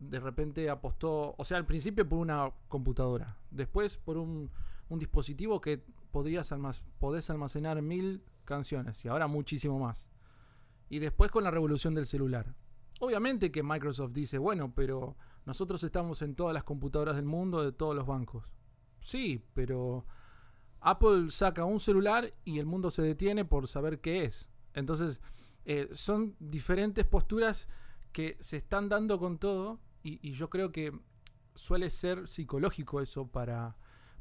de 0.00 0.18
repente 0.20 0.68
apostó, 0.70 1.34
o 1.38 1.44
sea, 1.44 1.56
al 1.58 1.66
principio 1.66 2.08
por 2.08 2.18
una 2.18 2.50
computadora, 2.68 3.36
después 3.50 3.96
por 3.96 4.16
un, 4.16 4.50
un 4.88 4.98
dispositivo 4.98 5.60
que 5.60 5.84
podrías 6.10 6.52
almac- 6.52 6.82
podés 6.98 7.28
almacenar 7.30 7.82
mil 7.82 8.22
canciones 8.44 9.04
y 9.04 9.08
ahora 9.08 9.26
muchísimo 9.26 9.78
más. 9.78 10.06
Y 10.88 10.98
después 11.00 11.30
con 11.30 11.44
la 11.44 11.50
revolución 11.50 11.94
del 11.94 12.06
celular. 12.06 12.54
Obviamente 13.00 13.52
que 13.52 13.62
Microsoft 13.62 14.12
dice, 14.12 14.38
bueno, 14.38 14.72
pero 14.74 15.16
nosotros 15.44 15.84
estamos 15.84 16.22
en 16.22 16.34
todas 16.34 16.54
las 16.54 16.64
computadoras 16.64 17.16
del 17.16 17.26
mundo, 17.26 17.62
de 17.62 17.72
todos 17.72 17.94
los 17.94 18.06
bancos. 18.06 18.44
Sí, 18.98 19.44
pero 19.54 20.06
Apple 20.80 21.30
saca 21.30 21.64
un 21.64 21.78
celular 21.78 22.34
y 22.44 22.58
el 22.58 22.66
mundo 22.66 22.90
se 22.90 23.02
detiene 23.02 23.44
por 23.44 23.68
saber 23.68 24.00
qué 24.00 24.24
es. 24.24 24.48
Entonces, 24.74 25.20
eh, 25.64 25.88
son 25.92 26.34
diferentes 26.40 27.04
posturas 27.04 27.68
que 28.12 28.36
se 28.40 28.56
están 28.56 28.88
dando 28.88 29.18
con 29.18 29.38
todo 29.38 29.80
y, 30.02 30.26
y 30.26 30.32
yo 30.32 30.48
creo 30.48 30.72
que 30.72 30.98
suele 31.54 31.90
ser 31.90 32.26
psicológico 32.26 33.00
eso 33.00 33.28
para, 33.28 33.76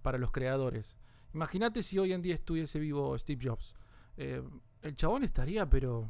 para 0.08 0.18
los 0.18 0.32
creadores. 0.32 0.96
Imagínate 1.34 1.84
si 1.84 2.00
hoy 2.00 2.14
en 2.14 2.22
día 2.22 2.34
estuviese 2.34 2.80
vivo 2.80 3.20
Steve 3.20 3.46
Jobs. 3.46 3.76
Eh, 4.16 4.42
el 4.82 4.96
chabón 4.96 5.26
estaría, 5.26 5.70
pero... 5.70 6.10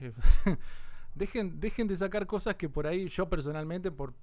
eh, 0.00 0.12
dejen, 1.14 1.60
de 1.60 1.96
sacar 1.96 2.26
cosas 2.26 2.56
que 2.56 2.68
por 2.68 2.88
ahí 2.88 3.06
yo 3.06 3.28
personalmente, 3.28 3.92
por, 3.92 4.14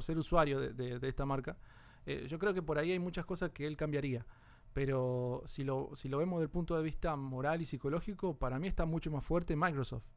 ser 0.00 0.18
usuario 0.18 0.58
de, 0.58 0.98
esta 1.02 1.24
marca, 1.24 1.56
eh, 2.04 2.26
yo 2.28 2.36
creo 2.40 2.52
que 2.52 2.60
por 2.60 2.80
ahí 2.80 2.90
hay 2.90 2.98
muchas 2.98 3.24
cosas 3.24 3.52
que 3.52 3.64
él 3.64 3.76
cambiaría. 3.76 4.26
Pero 4.72 5.44
si 5.46 5.62
lo, 5.62 5.92
vemos 6.02 6.40
desde 6.40 6.42
el 6.46 6.50
punto 6.50 6.76
de 6.76 6.82
vista 6.82 7.14
moral 7.14 7.62
y 7.62 7.64
psicológico, 7.64 8.36
para 8.36 8.58
mí 8.58 8.66
está 8.66 8.86
mucho 8.86 9.12
más 9.12 9.24
fuerte 9.24 9.54
Microsoft. 9.54 10.08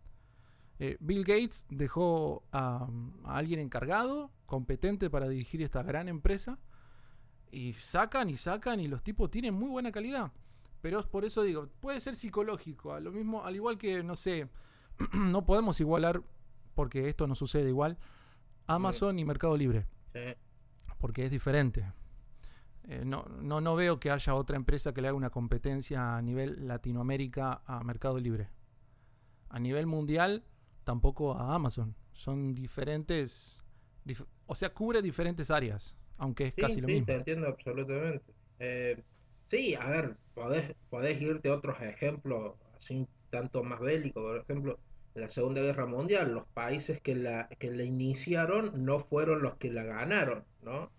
Bill 0.99 1.25
Gates 1.25 1.67
dejó 1.69 2.43
a 2.51 2.89
alguien 3.23 3.59
encargado, 3.59 4.31
competente 4.47 5.11
para 5.11 5.29
dirigir 5.29 5.61
esta 5.61 5.83
gran 5.83 6.09
empresa, 6.09 6.57
y 7.51 7.73
sacan 7.73 8.29
y 8.29 8.37
sacan 8.37 8.79
y 8.79 8.87
los 8.87 9.03
tipos 9.03 9.29
tienen 9.31 9.53
muy 9.53 9.69
buena 9.69 9.91
calidad. 9.91 10.31
Pero 10.81 10.99
es 10.99 11.05
por 11.05 11.25
eso 11.25 11.43
digo, 11.43 11.67
puede 11.79 11.99
ser 11.99 12.15
psicológico, 12.15 12.93
a 12.93 12.99
lo 12.99 13.11
mismo, 13.11 13.43
al 13.45 13.55
igual 13.55 13.77
que, 13.77 14.03
no 14.03 14.15
sé, 14.15 14.49
no 15.13 15.45
podemos 15.45 15.79
igualar, 15.79 16.21
porque 16.75 17.07
esto 17.07 17.27
no 17.27 17.35
sucede 17.35 17.69
igual, 17.69 17.97
Amazon 18.67 19.19
y 19.19 19.25
Mercado 19.25 19.55
Libre, 19.57 19.85
Sí. 20.13 20.35
porque 20.99 21.25
es 21.25 21.31
diferente. 21.31 21.91
Eh, 22.85 23.03
no, 23.05 23.25
no, 23.41 23.61
no 23.61 23.75
veo 23.75 23.99
que 23.99 24.09
haya 24.09 24.33
otra 24.33 24.55
empresa 24.55 24.91
que 24.93 25.01
le 25.01 25.07
haga 25.09 25.17
una 25.17 25.29
competencia 25.29 26.17
a 26.17 26.21
nivel 26.21 26.67
Latinoamérica 26.67 27.61
a 27.65 27.83
Mercado 27.83 28.17
Libre. 28.19 28.49
A 29.49 29.59
nivel 29.59 29.85
mundial, 29.85 30.43
tampoco 30.83 31.33
a 31.35 31.53
Amazon. 31.53 31.95
Son 32.11 32.55
diferentes, 32.55 33.63
dif- 34.05 34.25
o 34.47 34.55
sea, 34.55 34.73
cubre 34.73 35.01
diferentes 35.03 35.51
áreas, 35.51 35.95
aunque 36.21 36.47
es 36.47 36.55
Sí, 36.55 36.63
casi 36.63 36.81
lo 36.81 36.87
sí, 36.87 37.01
mismo. 37.01 37.05
te 37.05 37.13
entiendo 37.15 37.47
absolutamente. 37.47 38.33
Eh, 38.59 39.03
sí, 39.49 39.75
a 39.75 39.87
ver, 39.89 40.17
podés, 40.33 40.75
podés 40.89 41.21
irte 41.21 41.49
a 41.49 41.55
otros 41.55 41.81
ejemplos, 41.81 42.57
así 42.73 42.95
un 42.95 43.09
tanto 43.29 43.63
más 43.63 43.79
bélicos, 43.79 44.21
por 44.23 44.37
ejemplo, 44.41 44.79
la 45.13 45.29
Segunda 45.29 45.61
Guerra 45.61 45.85
Mundial, 45.85 46.33
los 46.33 46.47
países 46.53 47.01
que 47.01 47.15
la, 47.15 47.47
que 47.59 47.71
la 47.71 47.83
iniciaron 47.83 48.83
no 48.85 48.99
fueron 48.99 49.41
los 49.41 49.57
que 49.57 49.71
la 49.71 49.83
ganaron, 49.83 50.45
¿no? 50.59 50.93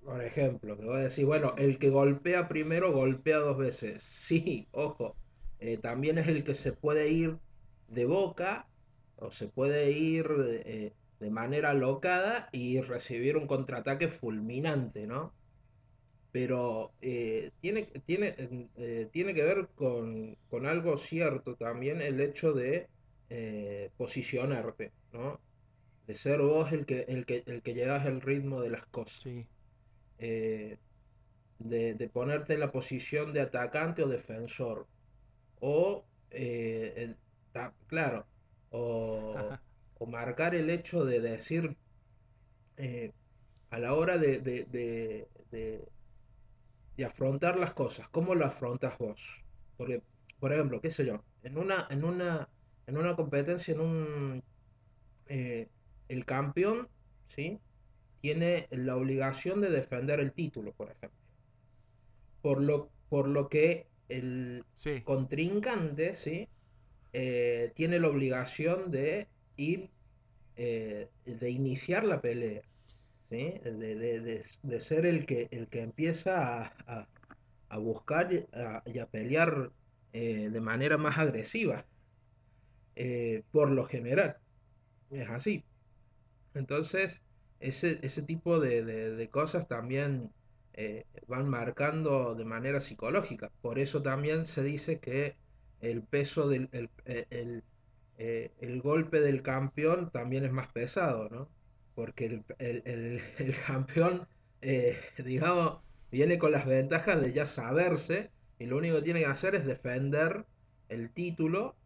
Por 0.00 0.22
ejemplo, 0.24 0.76
que 0.78 0.84
voy 0.84 0.96
a 0.96 0.98
decir, 1.00 1.26
bueno, 1.26 1.54
el 1.58 1.78
que 1.78 1.90
golpea 1.90 2.48
primero 2.48 2.92
golpea 2.92 3.38
dos 3.38 3.58
veces. 3.58 4.02
Sí, 4.02 4.68
ojo, 4.72 5.18
eh, 5.58 5.78
también 5.78 6.18
es 6.18 6.28
el 6.28 6.44
que 6.44 6.54
se 6.54 6.72
puede 6.72 7.08
ir 7.10 7.38
de 7.88 8.06
boca 8.06 8.70
o 9.16 9.30
se 9.32 9.48
puede 9.48 9.90
ir 9.92 10.26
eh, 10.64 10.96
de 11.20 11.30
manera 11.30 11.74
locada 11.74 12.48
y 12.52 12.80
recibir 12.80 13.36
un 13.36 13.46
contraataque 13.46 14.08
fulminante, 14.08 15.06
¿no? 15.06 15.36
Pero 16.30 16.94
eh, 17.00 17.52
tiene, 17.60 17.84
tiene, 18.06 18.34
eh, 18.76 19.08
tiene 19.12 19.34
que 19.34 19.44
ver 19.44 19.70
con, 19.74 20.36
con 20.48 20.66
algo 20.66 20.96
cierto 20.98 21.56
también 21.56 22.02
el 22.02 22.20
hecho 22.20 22.52
de 22.52 22.90
eh, 23.30 23.92
posicionarte, 23.96 24.94
¿no? 25.12 25.42
De 26.06 26.16
ser 26.16 26.40
vos 26.42 26.72
el 26.72 26.86
que, 26.86 27.02
el 27.08 27.26
que, 27.26 27.44
el 27.46 27.62
que 27.62 27.74
llevas 27.74 28.06
el 28.06 28.20
ritmo 28.22 28.60
de 28.62 28.70
las 28.70 28.86
cosas. 28.88 29.22
Sí, 29.22 29.48
de, 31.58 31.94
de 31.94 32.08
ponerte 32.10 32.54
en 32.54 32.60
la 32.60 32.72
posición 32.72 33.32
de 33.32 33.40
atacante 33.42 34.02
o 34.02 34.08
defensor. 34.08 34.88
O, 35.56 36.08
el- 36.30 37.18
ta- 37.52 37.76
claro, 37.86 38.28
o, 38.70 39.58
o 39.98 40.06
marcar 40.06 40.54
el 40.54 40.70
hecho 40.70 41.04
de 41.04 41.20
decir 41.20 41.76
eh, 42.76 43.12
a 43.70 43.78
la 43.78 43.94
hora 43.94 44.18
de, 44.18 44.40
de, 44.40 44.64
de- 44.66 45.28
afrontar 47.04 47.58
las 47.58 47.74
cosas, 47.74 48.08
¿cómo 48.10 48.34
lo 48.34 48.44
afrontas 48.46 48.98
vos? 48.98 49.46
Porque, 49.76 50.04
por 50.38 50.52
ejemplo, 50.52 50.80
qué 50.80 50.90
sé 50.90 51.06
yo, 51.06 51.24
en 51.42 51.58
una, 51.58 51.86
en 51.90 52.04
una, 52.04 52.50
en 52.86 52.96
una 52.98 53.14
competencia, 53.16 53.72
en 53.74 53.80
un, 53.80 54.44
eh, 55.26 55.70
el 56.08 56.26
campeón, 56.26 56.90
¿sí? 57.28 57.62
Tiene 58.20 58.68
la 58.72 58.96
obligación 58.96 59.60
de 59.60 59.70
defender 59.70 60.20
el 60.20 60.34
título, 60.34 60.74
por 60.74 60.90
ejemplo. 60.92 61.18
Por 62.40 62.62
lo, 62.62 62.94
por 63.08 63.28
lo 63.28 63.48
que 63.48 63.90
el 64.08 64.66
Sí. 64.76 65.02
contrincante, 65.02 66.16
¿sí? 66.16 66.50
Eh, 67.12 67.72
tiene 67.76 68.00
la 68.00 68.08
obligación 68.08 68.90
de 68.90 69.30
ir, 69.58 69.92
eh, 70.56 71.10
de 71.24 71.50
iniciar 71.50 72.04
la 72.04 72.20
pelea. 72.22 72.62
De, 73.30 73.60
de- 73.64 73.96
de- 73.96 74.20
ser 74.82 75.06
el 75.06 75.26
que, 75.26 75.48
el 75.52 75.68
que 75.68 75.82
empieza 75.82 76.64
a, 76.66 76.74
a- 76.86 77.08
buscar 77.78 78.32
y 78.32 78.46
a, 78.54 78.82
y 78.86 78.98
pelear 79.06 79.72
eh, 80.12 80.50
de 80.50 80.60
manera 80.62 80.98
más 80.98 81.18
agresiva, 81.18 81.86
eh, 82.94 83.42
por 83.50 83.70
lo 83.70 83.84
general. 83.86 84.36
Es 85.10 85.28
así. 85.30 85.66
Entonces, 86.54 87.22
ese, 87.60 88.00
ese 88.06 88.22
tipo 88.22 88.60
de, 88.60 88.84
cosas 89.30 89.68
también 89.68 90.34
van 91.28 91.48
marcando 91.48 92.34
de 92.34 92.44
manera 92.44 92.80
psicológica. 92.80 93.50
Por 93.60 93.78
eso 93.78 94.02
también 94.02 94.46
se 94.46 94.62
dice 94.64 95.00
que 95.00 95.38
el 95.80 96.04
peso 96.04 96.48
del 96.48 96.68
el, 96.72 96.90
el- 97.06 97.26
el, 97.30 97.64
eh, 98.18 98.54
el 98.60 98.82
golpe 98.82 99.20
del 99.20 99.42
campeón 99.42 100.10
también 100.12 100.44
es 100.46 100.52
más 100.52 100.68
pesado, 100.72 101.28
¿no? 101.30 101.50
Porque 101.94 102.26
el, 102.26 102.44
el- 102.58 102.82
el- 102.86 103.22
el 103.38 103.56
campeón, 103.66 104.28
eh, 104.62 104.98
digamos, 105.24 105.82
viene 106.10 106.38
con 106.38 106.52
las 106.52 106.66
ventajas 106.66 107.20
de 107.22 107.32
ya 107.34 107.46
saberse 107.46 108.32
y 108.58 108.66
lo 108.66 108.78
único 108.78 108.96
que 108.98 109.02
tiene 109.02 109.20
que 109.20 109.26
hacer 109.26 109.54
es 109.56 109.66
defender 109.66 110.46
el 110.88 111.12
título 111.12 111.76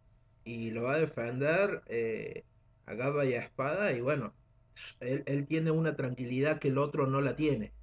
y 0.45 0.71
lo 0.73 0.85
va 0.85 0.95
a 0.95 1.01
defender 1.01 1.83
eh, 1.87 2.45
a 2.87 2.97
capa 2.97 3.25
y 3.27 3.35
a 3.35 3.41
espada 3.43 3.93
y 3.93 4.01
bueno, 4.01 4.35
él, 5.01 5.23
él 5.27 5.47
tiene 5.47 5.71
una 5.73 5.97
tranquilidad 5.97 6.59
que 6.61 6.69
el 6.69 6.79
otro 6.79 7.07
no 7.07 7.21
la 7.21 7.37
tiene. 7.37 7.75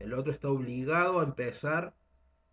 El 0.00 0.14
otro 0.14 0.32
está 0.32 0.48
obligado 0.50 1.20
a 1.20 1.24
empezar 1.24 1.94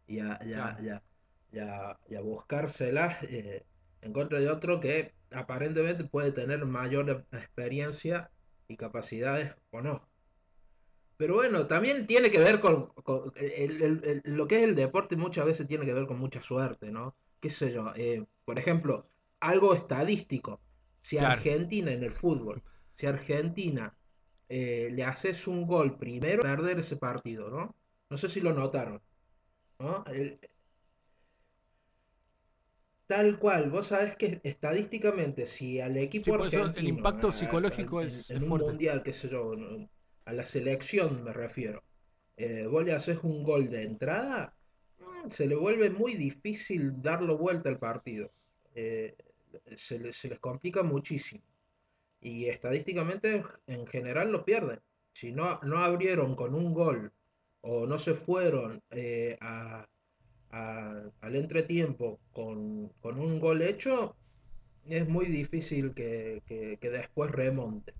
y 0.07 0.19
a, 0.19 0.39
y 0.45 0.53
a- 0.53 0.75
Claro. 0.75 0.83
y 0.83 0.89
a- 0.89 1.03
y 1.51 1.59
a- 1.59 1.99
y 2.09 2.15
a 2.15 2.21
buscárselas 2.21 3.23
eh, 3.23 3.65
en 4.01 4.13
contra 4.13 4.39
de 4.39 4.49
otro 4.49 4.79
que 4.79 5.13
aparentemente 5.31 6.03
puede 6.03 6.31
tener 6.31 6.65
mayor 6.65 7.25
experiencia 7.31 8.29
y 8.67 8.77
capacidades 8.77 9.53
o 9.71 9.81
no. 9.81 10.07
Pero 11.17 11.35
bueno, 11.35 11.65
también 11.67 12.07
tiene 12.07 12.29
que 12.29 12.39
ver 12.39 12.59
con, 12.59 12.87
con- 12.87 13.31
el- 13.35 13.81
el- 13.81 14.03
el- 14.03 14.21
lo 14.25 14.47
que 14.47 14.57
es 14.57 14.63
el 14.63 14.75
deporte 14.75 15.15
muchas 15.15 15.45
veces 15.45 15.67
tiene 15.67 15.85
que 15.85 15.93
ver 15.93 16.07
con 16.07 16.19
mucha 16.19 16.41
suerte, 16.41 16.91
¿no? 16.91 17.15
¿Qué 17.39 17.49
sé 17.49 17.71
yo? 17.71 17.93
eh, 17.95 18.25
por 18.43 18.59
ejemplo, 18.59 19.07
algo 19.39 19.73
estadístico. 19.73 20.59
Si 21.01 21.17
Claro. 21.17 21.33
Argentina 21.33 21.91
en 21.91 22.03
el 22.03 22.11
fútbol, 22.11 22.61
si 22.95 23.05
Argentina 23.07 23.95
eh, 24.49 24.89
le 24.91 25.03
haces 25.03 25.47
un 25.47 25.65
gol 25.65 25.97
primero, 25.97 26.41
perder 26.43 26.79
ese 26.79 26.97
partido, 26.97 27.49
¿no? 27.49 27.75
No 28.09 28.17
sé 28.17 28.29
si 28.29 28.41
lo 28.41 28.53
notaron, 28.53 29.01
¿no? 29.79 30.03
Tal 33.07 33.37
cual, 33.37 33.69
vos 33.69 33.87
sabés 33.87 34.15
que 34.15 34.39
estadísticamente, 34.43 35.45
si 35.45 35.79
al 35.79 35.95
equipo 35.97 36.23
Sí, 36.25 36.31
eso 36.31 36.41
el 36.41 36.69
argentino, 36.69 36.97
impacto 36.97 37.27
a- 37.27 37.33
psicológico 37.33 38.01
en- 38.01 38.07
es- 38.07 38.31
en 38.31 38.37
es 38.37 38.43
un 38.43 38.49
fuerte. 38.49 38.67
mundial, 38.67 39.03
qué 39.03 39.13
sé 39.13 39.29
yo, 39.29 39.53
en- 39.53 39.89
a 40.25 40.33
la 40.33 40.43
selección 40.43 41.23
me 41.23 41.31
refiero, 41.31 41.83
eh, 42.37 42.65
vos 42.65 42.83
le 42.83 42.93
haces 42.93 43.19
un 43.21 43.43
gol 43.43 43.69
de 43.69 43.83
entrada, 43.83 44.55
mm, 44.99 45.29
se 45.29 45.45
le 45.45 45.55
vuelve 45.55 45.91
muy 45.91 46.15
difícil 46.15 46.99
darlo 47.01 47.37
vuelta 47.37 47.69
al 47.69 47.77
partido. 47.77 48.31
Eh, 48.73 49.15
se, 49.77 49.99
le- 49.99 50.11
se 50.11 50.27
les 50.29 50.39
complica 50.39 50.81
muchísimo. 50.81 51.43
Y 52.21 52.45
estadísticamente, 52.45 53.43
en 53.67 53.85
general, 53.85 54.31
lo 54.31 54.43
pierden. 54.43 54.79
Si 55.13 55.31
no, 55.31 55.59
no 55.61 55.77
abrieron 55.77 56.35
con 56.35 56.55
un 56.55 56.73
gol 56.73 57.11
o 57.61 57.85
no 57.85 57.99
se 57.99 58.15
fueron 58.15 58.81
eh, 58.89 59.37
a- 59.41 59.87
al 61.21 61.35
entretiempo 61.35 62.19
con, 62.31 62.89
con 63.01 63.19
un 63.19 63.39
gol 63.39 63.61
hecho, 63.61 64.15
es 64.85 65.07
muy 65.07 65.25
difícil 65.27 65.93
que, 65.93 66.43
que- 66.47 66.77
que 66.79 66.89
después 66.89 67.31
remonte. 67.31 67.93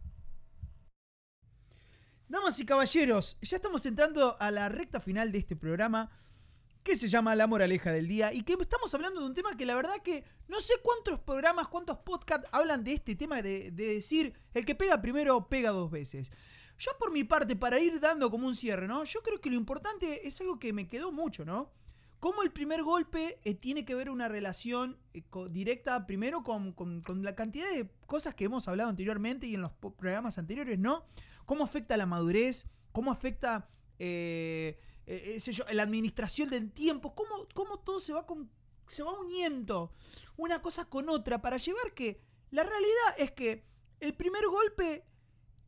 Damas 2.27 2.59
y 2.59 2.65
caballeros, 2.65 3.37
ya 3.41 3.57
estamos 3.57 3.85
entrando 3.85 4.35
a 4.39 4.49
la 4.51 4.67
recta 4.69 4.99
final 4.99 5.31
de 5.31 5.39
este 5.39 5.55
programa 5.55 6.09
que 6.83 6.95
se 6.95 7.07
llama 7.07 7.35
La 7.35 7.47
Moraleja 7.47 7.91
del 7.91 8.07
Día 8.07 8.33
y 8.33 8.43
que 8.43 8.53
estamos 8.59 8.93
hablando 8.93 9.19
de 9.21 9.27
un 9.27 9.33
tema 9.33 9.57
que 9.57 9.65
la 9.65 9.75
verdad 9.75 9.97
que 10.03 10.23
no 10.47 10.59
sé 10.59 10.73
cuántos 10.83 11.19
programas, 11.19 11.67
cuántos 11.67 11.97
podcasts 11.99 12.47
hablan 12.51 12.83
de 12.83 12.93
este 12.93 13.15
tema 13.15 13.41
de, 13.41 13.71
de 13.71 13.87
decir 13.95 14.33
el 14.53 14.65
que 14.65 14.75
pega 14.75 15.01
primero 15.01 15.47
pega 15.49 15.71
dos 15.71 15.91
veces. 15.91 16.31
Yo 16.77 16.91
por 16.99 17.11
mi 17.11 17.23
parte, 17.23 17.55
para 17.55 17.79
ir 17.79 17.99
dando 17.99 18.29
como 18.29 18.47
un 18.47 18.55
cierre, 18.55 18.87
¿no? 18.87 19.03
Yo 19.05 19.21
creo 19.21 19.39
que 19.41 19.49
lo 19.49 19.55
importante 19.55 20.27
es 20.27 20.39
algo 20.41 20.59
que 20.59 20.73
me 20.73 20.87
quedó 20.87 21.11
mucho, 21.11 21.45
¿no? 21.45 21.71
Cómo 22.25 22.41
el 22.41 22.51
primer 22.51 22.81
golpe 22.81 23.39
eh, 23.43 23.53
tiene 23.53 23.85
que 23.85 23.93
ver 23.93 24.09
una 24.09 24.27
relación 24.27 24.97
eh, 25.13 25.21
directa 25.51 26.07
primero 26.07 26.43
con, 26.43 26.73
con- 26.73 27.01
con 27.03 27.23
la 27.23 27.35
cantidad 27.35 27.69
de 27.69 27.87
cosas 28.07 28.33
que 28.33 28.45
hemos 28.45 28.67
hablado 28.67 28.89
anteriormente 28.89 29.45
y 29.45 29.53
en 29.53 29.61
los 29.61 29.71
programas 29.73 30.39
anteriores, 30.39 30.79
¿no? 30.79 31.05
Cómo 31.45 31.63
afecta 31.63 31.95
la 31.97 32.07
madurez, 32.07 32.65
cómo 32.91 33.11
afecta 33.11 33.69
eh, 33.99 34.79
eh, 35.05 35.37
la 35.71 35.83
administración 35.83 36.49
del 36.49 36.71
tiempo, 36.71 37.13
cómo, 37.13 37.47
cómo 37.53 37.77
todo 37.81 37.99
se 37.99 38.11
va, 38.11 38.25
con, 38.25 38.49
se 38.87 39.03
va 39.03 39.19
uniendo 39.19 39.93
una 40.35 40.63
cosa 40.63 40.85
con 40.85 41.09
otra 41.09 41.43
para 41.43 41.57
llevar 41.57 41.93
que 41.93 42.23
la 42.49 42.63
realidad 42.63 43.19
es 43.19 43.33
que 43.33 43.67
el 43.99 44.15
primer 44.15 44.47
golpe 44.47 45.05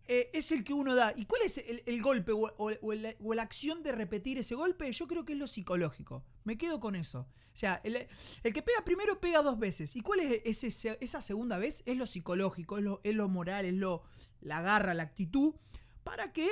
eh, 0.08 0.30
es 0.34 0.52
el 0.52 0.64
que 0.64 0.74
uno 0.74 0.96
da. 0.96 1.14
¿Y 1.16 1.26
cuál 1.26 1.42
es 1.44 1.58
el, 1.58 1.84
el 1.86 2.02
golpe 2.02 2.32
o, 2.32 2.54
o- 2.58 2.72
o 2.82 3.34
la 3.34 3.42
acción 3.42 3.84
de 3.84 3.92
repetir 3.92 4.38
ese 4.38 4.56
golpe? 4.56 4.92
Yo 4.92 5.08
creo 5.08 5.26
que 5.26 5.34
es 5.34 5.40
lo 5.40 5.48
psicológico. 5.48 6.24
Me 6.44 6.58
quedo 6.58 6.80
con 6.80 6.96
eso. 6.96 7.28
O 7.54 7.60
sea, 7.60 7.82
el, 7.84 8.08
el 8.44 8.54
que 8.54 8.62
pega 8.62 8.84
primero 8.86 9.20
pega 9.20 9.42
dos 9.42 9.58
veces. 9.58 9.96
¿Y 9.96 10.02
cuál 10.02 10.20
es 10.20 10.42
ese 10.46 10.72
se- 10.72 10.98
esa 11.02 11.22
segunda 11.22 11.58
vez? 11.58 11.84
Es 11.86 11.98
lo 11.98 12.06
psicológico, 12.06 12.78
es 12.78 12.84
lo, 12.84 13.02
es 13.04 13.16
lo 13.16 13.28
moral, 13.30 13.66
es 13.66 13.74
lo 13.74 14.04
la 14.42 14.62
garra, 14.62 14.94
la 14.94 15.04
actitud, 15.04 15.56
para 16.04 16.32
que 16.32 16.48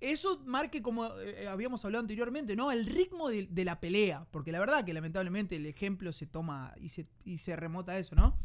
eso 0.00 0.40
marque, 0.46 0.80
como 0.82 1.06
eh, 1.18 1.48
habíamos 1.48 1.84
hablado 1.84 2.00
anteriormente, 2.02 2.54
¿no? 2.56 2.70
El 2.70 2.86
ritmo 2.86 3.28
de, 3.28 3.48
de 3.50 3.64
la 3.64 3.80
pelea. 3.80 4.26
Porque 4.30 4.52
la 4.52 4.60
verdad 4.60 4.84
que 4.84 4.92
lamentablemente 4.94 5.56
el 5.56 5.66
ejemplo 5.66 6.12
se 6.12 6.26
toma 6.26 6.74
y 6.80 6.90
se, 6.90 7.06
y 7.24 7.38
se 7.38 7.56
remota 7.56 7.92
a 7.92 7.98
eso, 7.98 8.14
¿no? 8.14 8.38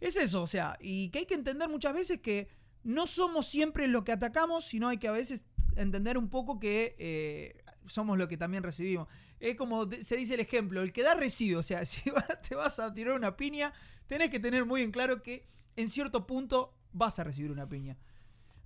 Es 0.00 0.16
eso, 0.16 0.42
o 0.42 0.46
sea, 0.48 0.76
y 0.80 1.10
que 1.10 1.20
hay 1.20 1.26
que 1.26 1.34
entender 1.34 1.68
muchas 1.68 1.94
veces 1.94 2.20
que 2.20 2.48
no 2.84 3.06
somos 3.06 3.46
siempre 3.46 3.86
lo 3.88 4.04
que 4.04 4.12
atacamos, 4.12 4.64
sino 4.64 4.88
hay 4.88 4.98
que 4.98 5.08
a 5.08 5.12
veces 5.12 5.44
entender 5.76 6.18
un 6.18 6.28
poco 6.28 6.58
que 6.58 6.96
eh, 6.98 7.62
somos 7.84 8.18
lo 8.18 8.28
que 8.28 8.36
también 8.36 8.62
recibimos. 8.62 9.08
Es 9.40 9.56
como 9.56 9.90
se 9.90 10.16
dice 10.16 10.34
el 10.34 10.40
ejemplo, 10.40 10.82
el 10.82 10.92
que 10.92 11.02
da 11.02 11.14
recibe, 11.14 11.56
o 11.56 11.62
sea, 11.62 11.84
si 11.86 12.02
te 12.48 12.54
vas 12.54 12.78
a 12.78 12.92
tirar 12.92 13.14
una 13.14 13.36
piña, 13.36 13.72
tenés 14.06 14.30
que 14.30 14.40
tener 14.40 14.64
muy 14.64 14.82
en 14.82 14.92
claro 14.92 15.22
que 15.22 15.46
en 15.76 15.88
cierto 15.88 16.26
punto 16.26 16.76
vas 16.92 17.18
a 17.18 17.24
recibir 17.24 17.50
una 17.50 17.68
piña. 17.68 17.96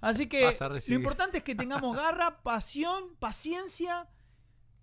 Así 0.00 0.26
que 0.26 0.50
lo 0.88 0.94
importante 0.94 1.38
es 1.38 1.44
que 1.44 1.54
tengamos 1.54 1.96
garra, 1.96 2.40
pasión, 2.42 3.16
paciencia 3.18 4.08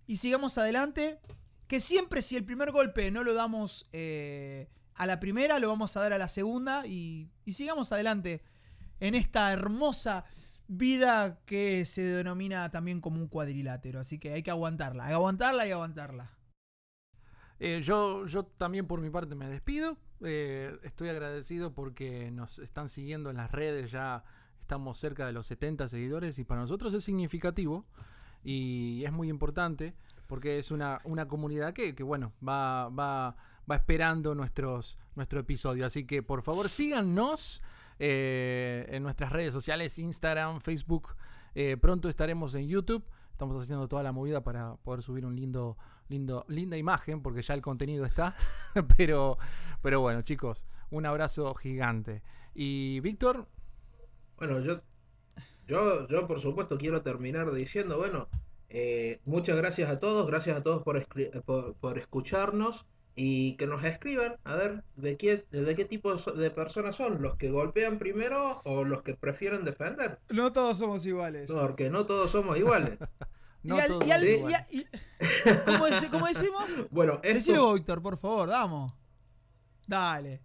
y 0.06 0.16
sigamos 0.16 0.58
adelante. 0.58 1.20
Que 1.68 1.80
siempre 1.80 2.20
si 2.20 2.36
el 2.36 2.44
primer 2.44 2.72
golpe 2.72 3.10
no 3.10 3.24
lo 3.24 3.32
damos 3.32 3.88
eh, 3.92 4.68
a 4.94 5.06
la 5.06 5.18
primera, 5.18 5.58
lo 5.58 5.68
vamos 5.68 5.96
a 5.96 6.00
dar 6.00 6.12
a 6.12 6.18
la 6.18 6.28
segunda 6.28 6.86
y, 6.86 7.30
y 7.46 7.52
sigamos 7.52 7.90
adelante 7.90 8.42
en 9.00 9.14
esta 9.14 9.52
hermosa 9.52 10.24
vida 10.66 11.40
que 11.46 11.84
se 11.84 12.02
denomina 12.02 12.70
también 12.70 13.00
como 13.00 13.20
un 13.20 13.28
cuadrilátero. 13.28 14.00
Así 14.00 14.18
que 14.18 14.32
hay 14.32 14.42
que 14.42 14.50
aguantarla, 14.50 15.04
hay 15.04 15.10
que 15.10 15.14
aguantarla 15.14 15.66
y 15.66 15.72
aguantarla. 15.72 16.30
Eh, 17.60 17.80
yo, 17.82 18.26
yo 18.26 18.44
también 18.44 18.86
por 18.86 19.00
mi 19.00 19.10
parte 19.10 19.34
me 19.34 19.48
despido. 19.48 19.96
Eh, 20.22 20.76
estoy 20.82 21.08
agradecido 21.08 21.72
porque 21.72 22.30
nos 22.30 22.58
están 22.58 22.88
siguiendo 22.88 23.30
en 23.30 23.36
las 23.36 23.50
redes. 23.50 23.90
Ya 23.90 24.24
estamos 24.60 24.98
cerca 24.98 25.26
de 25.26 25.32
los 25.32 25.46
70 25.46 25.88
seguidores 25.88 26.38
y 26.38 26.44
para 26.44 26.62
nosotros 26.62 26.94
es 26.94 27.04
significativo 27.04 27.84
y 28.42 29.04
es 29.04 29.12
muy 29.12 29.28
importante 29.28 29.94
porque 30.26 30.58
es 30.58 30.70
una, 30.70 31.00
una 31.04 31.28
comunidad 31.28 31.74
que, 31.74 31.94
que, 31.94 32.02
bueno, 32.02 32.32
va, 32.46 32.88
va, 32.88 33.36
va 33.70 33.76
esperando 33.76 34.34
nuestros, 34.34 34.98
nuestro 35.14 35.40
episodio. 35.40 35.84
Así 35.84 36.06
que 36.06 36.22
por 36.22 36.42
favor 36.42 36.68
síganos 36.68 37.62
eh, 37.98 38.86
en 38.88 39.02
nuestras 39.02 39.30
redes 39.32 39.52
sociales, 39.52 39.98
Instagram, 39.98 40.60
Facebook. 40.60 41.16
Eh, 41.54 41.76
pronto 41.76 42.08
estaremos 42.08 42.54
en 42.54 42.68
YouTube. 42.68 43.04
Estamos 43.30 43.60
haciendo 43.60 43.88
toda 43.88 44.02
la 44.02 44.12
movida 44.12 44.42
para 44.42 44.76
poder 44.76 45.02
subir 45.02 45.26
un 45.26 45.34
lindo, 45.34 45.76
lindo, 46.08 46.44
linda 46.48 46.76
imagen, 46.76 47.22
porque 47.22 47.42
ya 47.42 47.54
el 47.54 47.62
contenido 47.62 48.04
está. 48.04 48.34
pero, 48.96 49.38
pero 49.82 50.00
bueno, 50.00 50.22
chicos, 50.22 50.66
un 50.90 51.06
abrazo 51.06 51.52
gigante. 51.54 52.22
Y 52.54 53.00
Víctor, 53.00 53.48
Bueno, 54.36 54.60
yo, 54.60 54.80
yo, 55.66 56.06
yo 56.08 56.26
por 56.26 56.40
supuesto 56.40 56.78
quiero 56.78 57.02
terminar 57.02 57.52
diciendo, 57.52 57.98
bueno, 57.98 58.28
eh, 58.68 59.20
muchas 59.24 59.56
gracias 59.56 59.90
a 59.90 59.98
todos, 59.98 60.26
gracias 60.26 60.56
a 60.56 60.62
todos 60.62 60.82
por, 60.82 61.04
por 61.80 61.98
escucharnos 61.98 62.86
y 63.16 63.56
que 63.56 63.66
nos 63.66 63.84
escriban 63.84 64.36
a 64.44 64.54
ver 64.56 64.82
de 64.96 65.16
qué, 65.16 65.44
de 65.50 65.74
qué 65.76 65.84
tipo 65.84 66.14
de, 66.14 66.32
de 66.32 66.50
personas 66.50 66.96
son, 66.96 67.22
los 67.22 67.36
que 67.36 67.50
golpean 67.50 67.98
primero 67.98 68.60
o 68.64 68.84
los 68.84 69.02
que 69.02 69.14
prefieren 69.14 69.64
defender. 69.64 70.18
No 70.30 70.52
todos 70.52 70.78
somos 70.78 71.06
iguales. 71.06 71.50
Porque 71.50 71.90
no 71.90 72.06
todos 72.06 72.30
somos 72.30 72.56
iguales. 72.58 72.98
No 73.62 73.76
y 73.76 73.80
al- 73.80 73.86
todos 73.88 74.06
y 74.06 74.10
al- 74.10 74.20
son 74.20 74.28
y 74.28 74.32
iguales. 74.34 74.60
a- 74.60 74.66
y- 74.70 74.86
¿Cómo, 76.10 76.26
decimos? 76.26 76.82
Bueno, 76.90 77.18
Decilo 77.22 77.38
esto, 77.38 77.64
vos, 77.64 77.74
Víctor, 77.76 78.02
por 78.02 78.18
favor, 78.18 78.48
vamos. 78.50 78.92
Dale. 79.86 80.42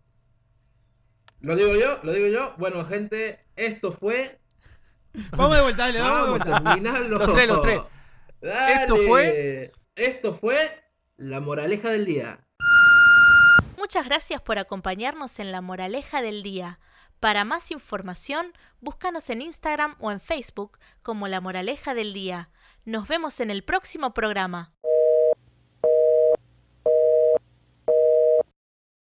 lo 1.42 1.56
digo 1.58 1.76
yo, 1.76 2.00
lo 2.04 2.14
digo 2.14 2.28
yo. 2.28 2.54
Bueno, 2.58 2.86
gente, 2.86 3.46
esto 3.58 3.92
fue. 3.92 4.40
Vamos 5.32 5.56
de 5.58 5.62
vuelta, 5.64 5.88
dale, 5.88 6.00
vamos 6.00 6.16
de 6.16 6.22
Vamos, 6.22 6.46
vuelta. 6.46 6.64
terminalo. 6.74 7.18
Los 7.20 7.34
tres, 7.34 7.48
los 7.50 7.62
tres. 7.62 7.80
Dale. 8.42 8.74
Esto 8.84 8.96
fue- 8.96 9.72
Esto 9.96 10.38
fue 10.38 10.84
la 11.18 11.42
moraleja 11.42 11.90
del 11.90 12.06
día. 12.06 12.40
Muchas 13.90 14.06
gracias 14.06 14.40
por 14.40 14.60
acompañarnos 14.60 15.40
en 15.40 15.52
la 15.52 15.62
moraleja 15.62 16.22
del 16.22 16.44
día. 16.44 16.80
Para 17.20 17.44
más 17.44 17.72
información, 17.72 18.54
búscanos 18.82 19.32
en 19.32 19.42
Instagram 19.42 19.96
o 19.98 20.12
en 20.12 20.20
Facebook 20.20 20.78
como 21.02 21.28
La 21.28 21.42
Moraleja 21.42 21.96
del 21.96 22.14
Día. 22.14 22.52
Nos 22.86 23.08
vemos 23.08 23.40
en 23.40 23.50
el 23.50 23.64
próximo 23.64 24.14
programa. 24.14 24.76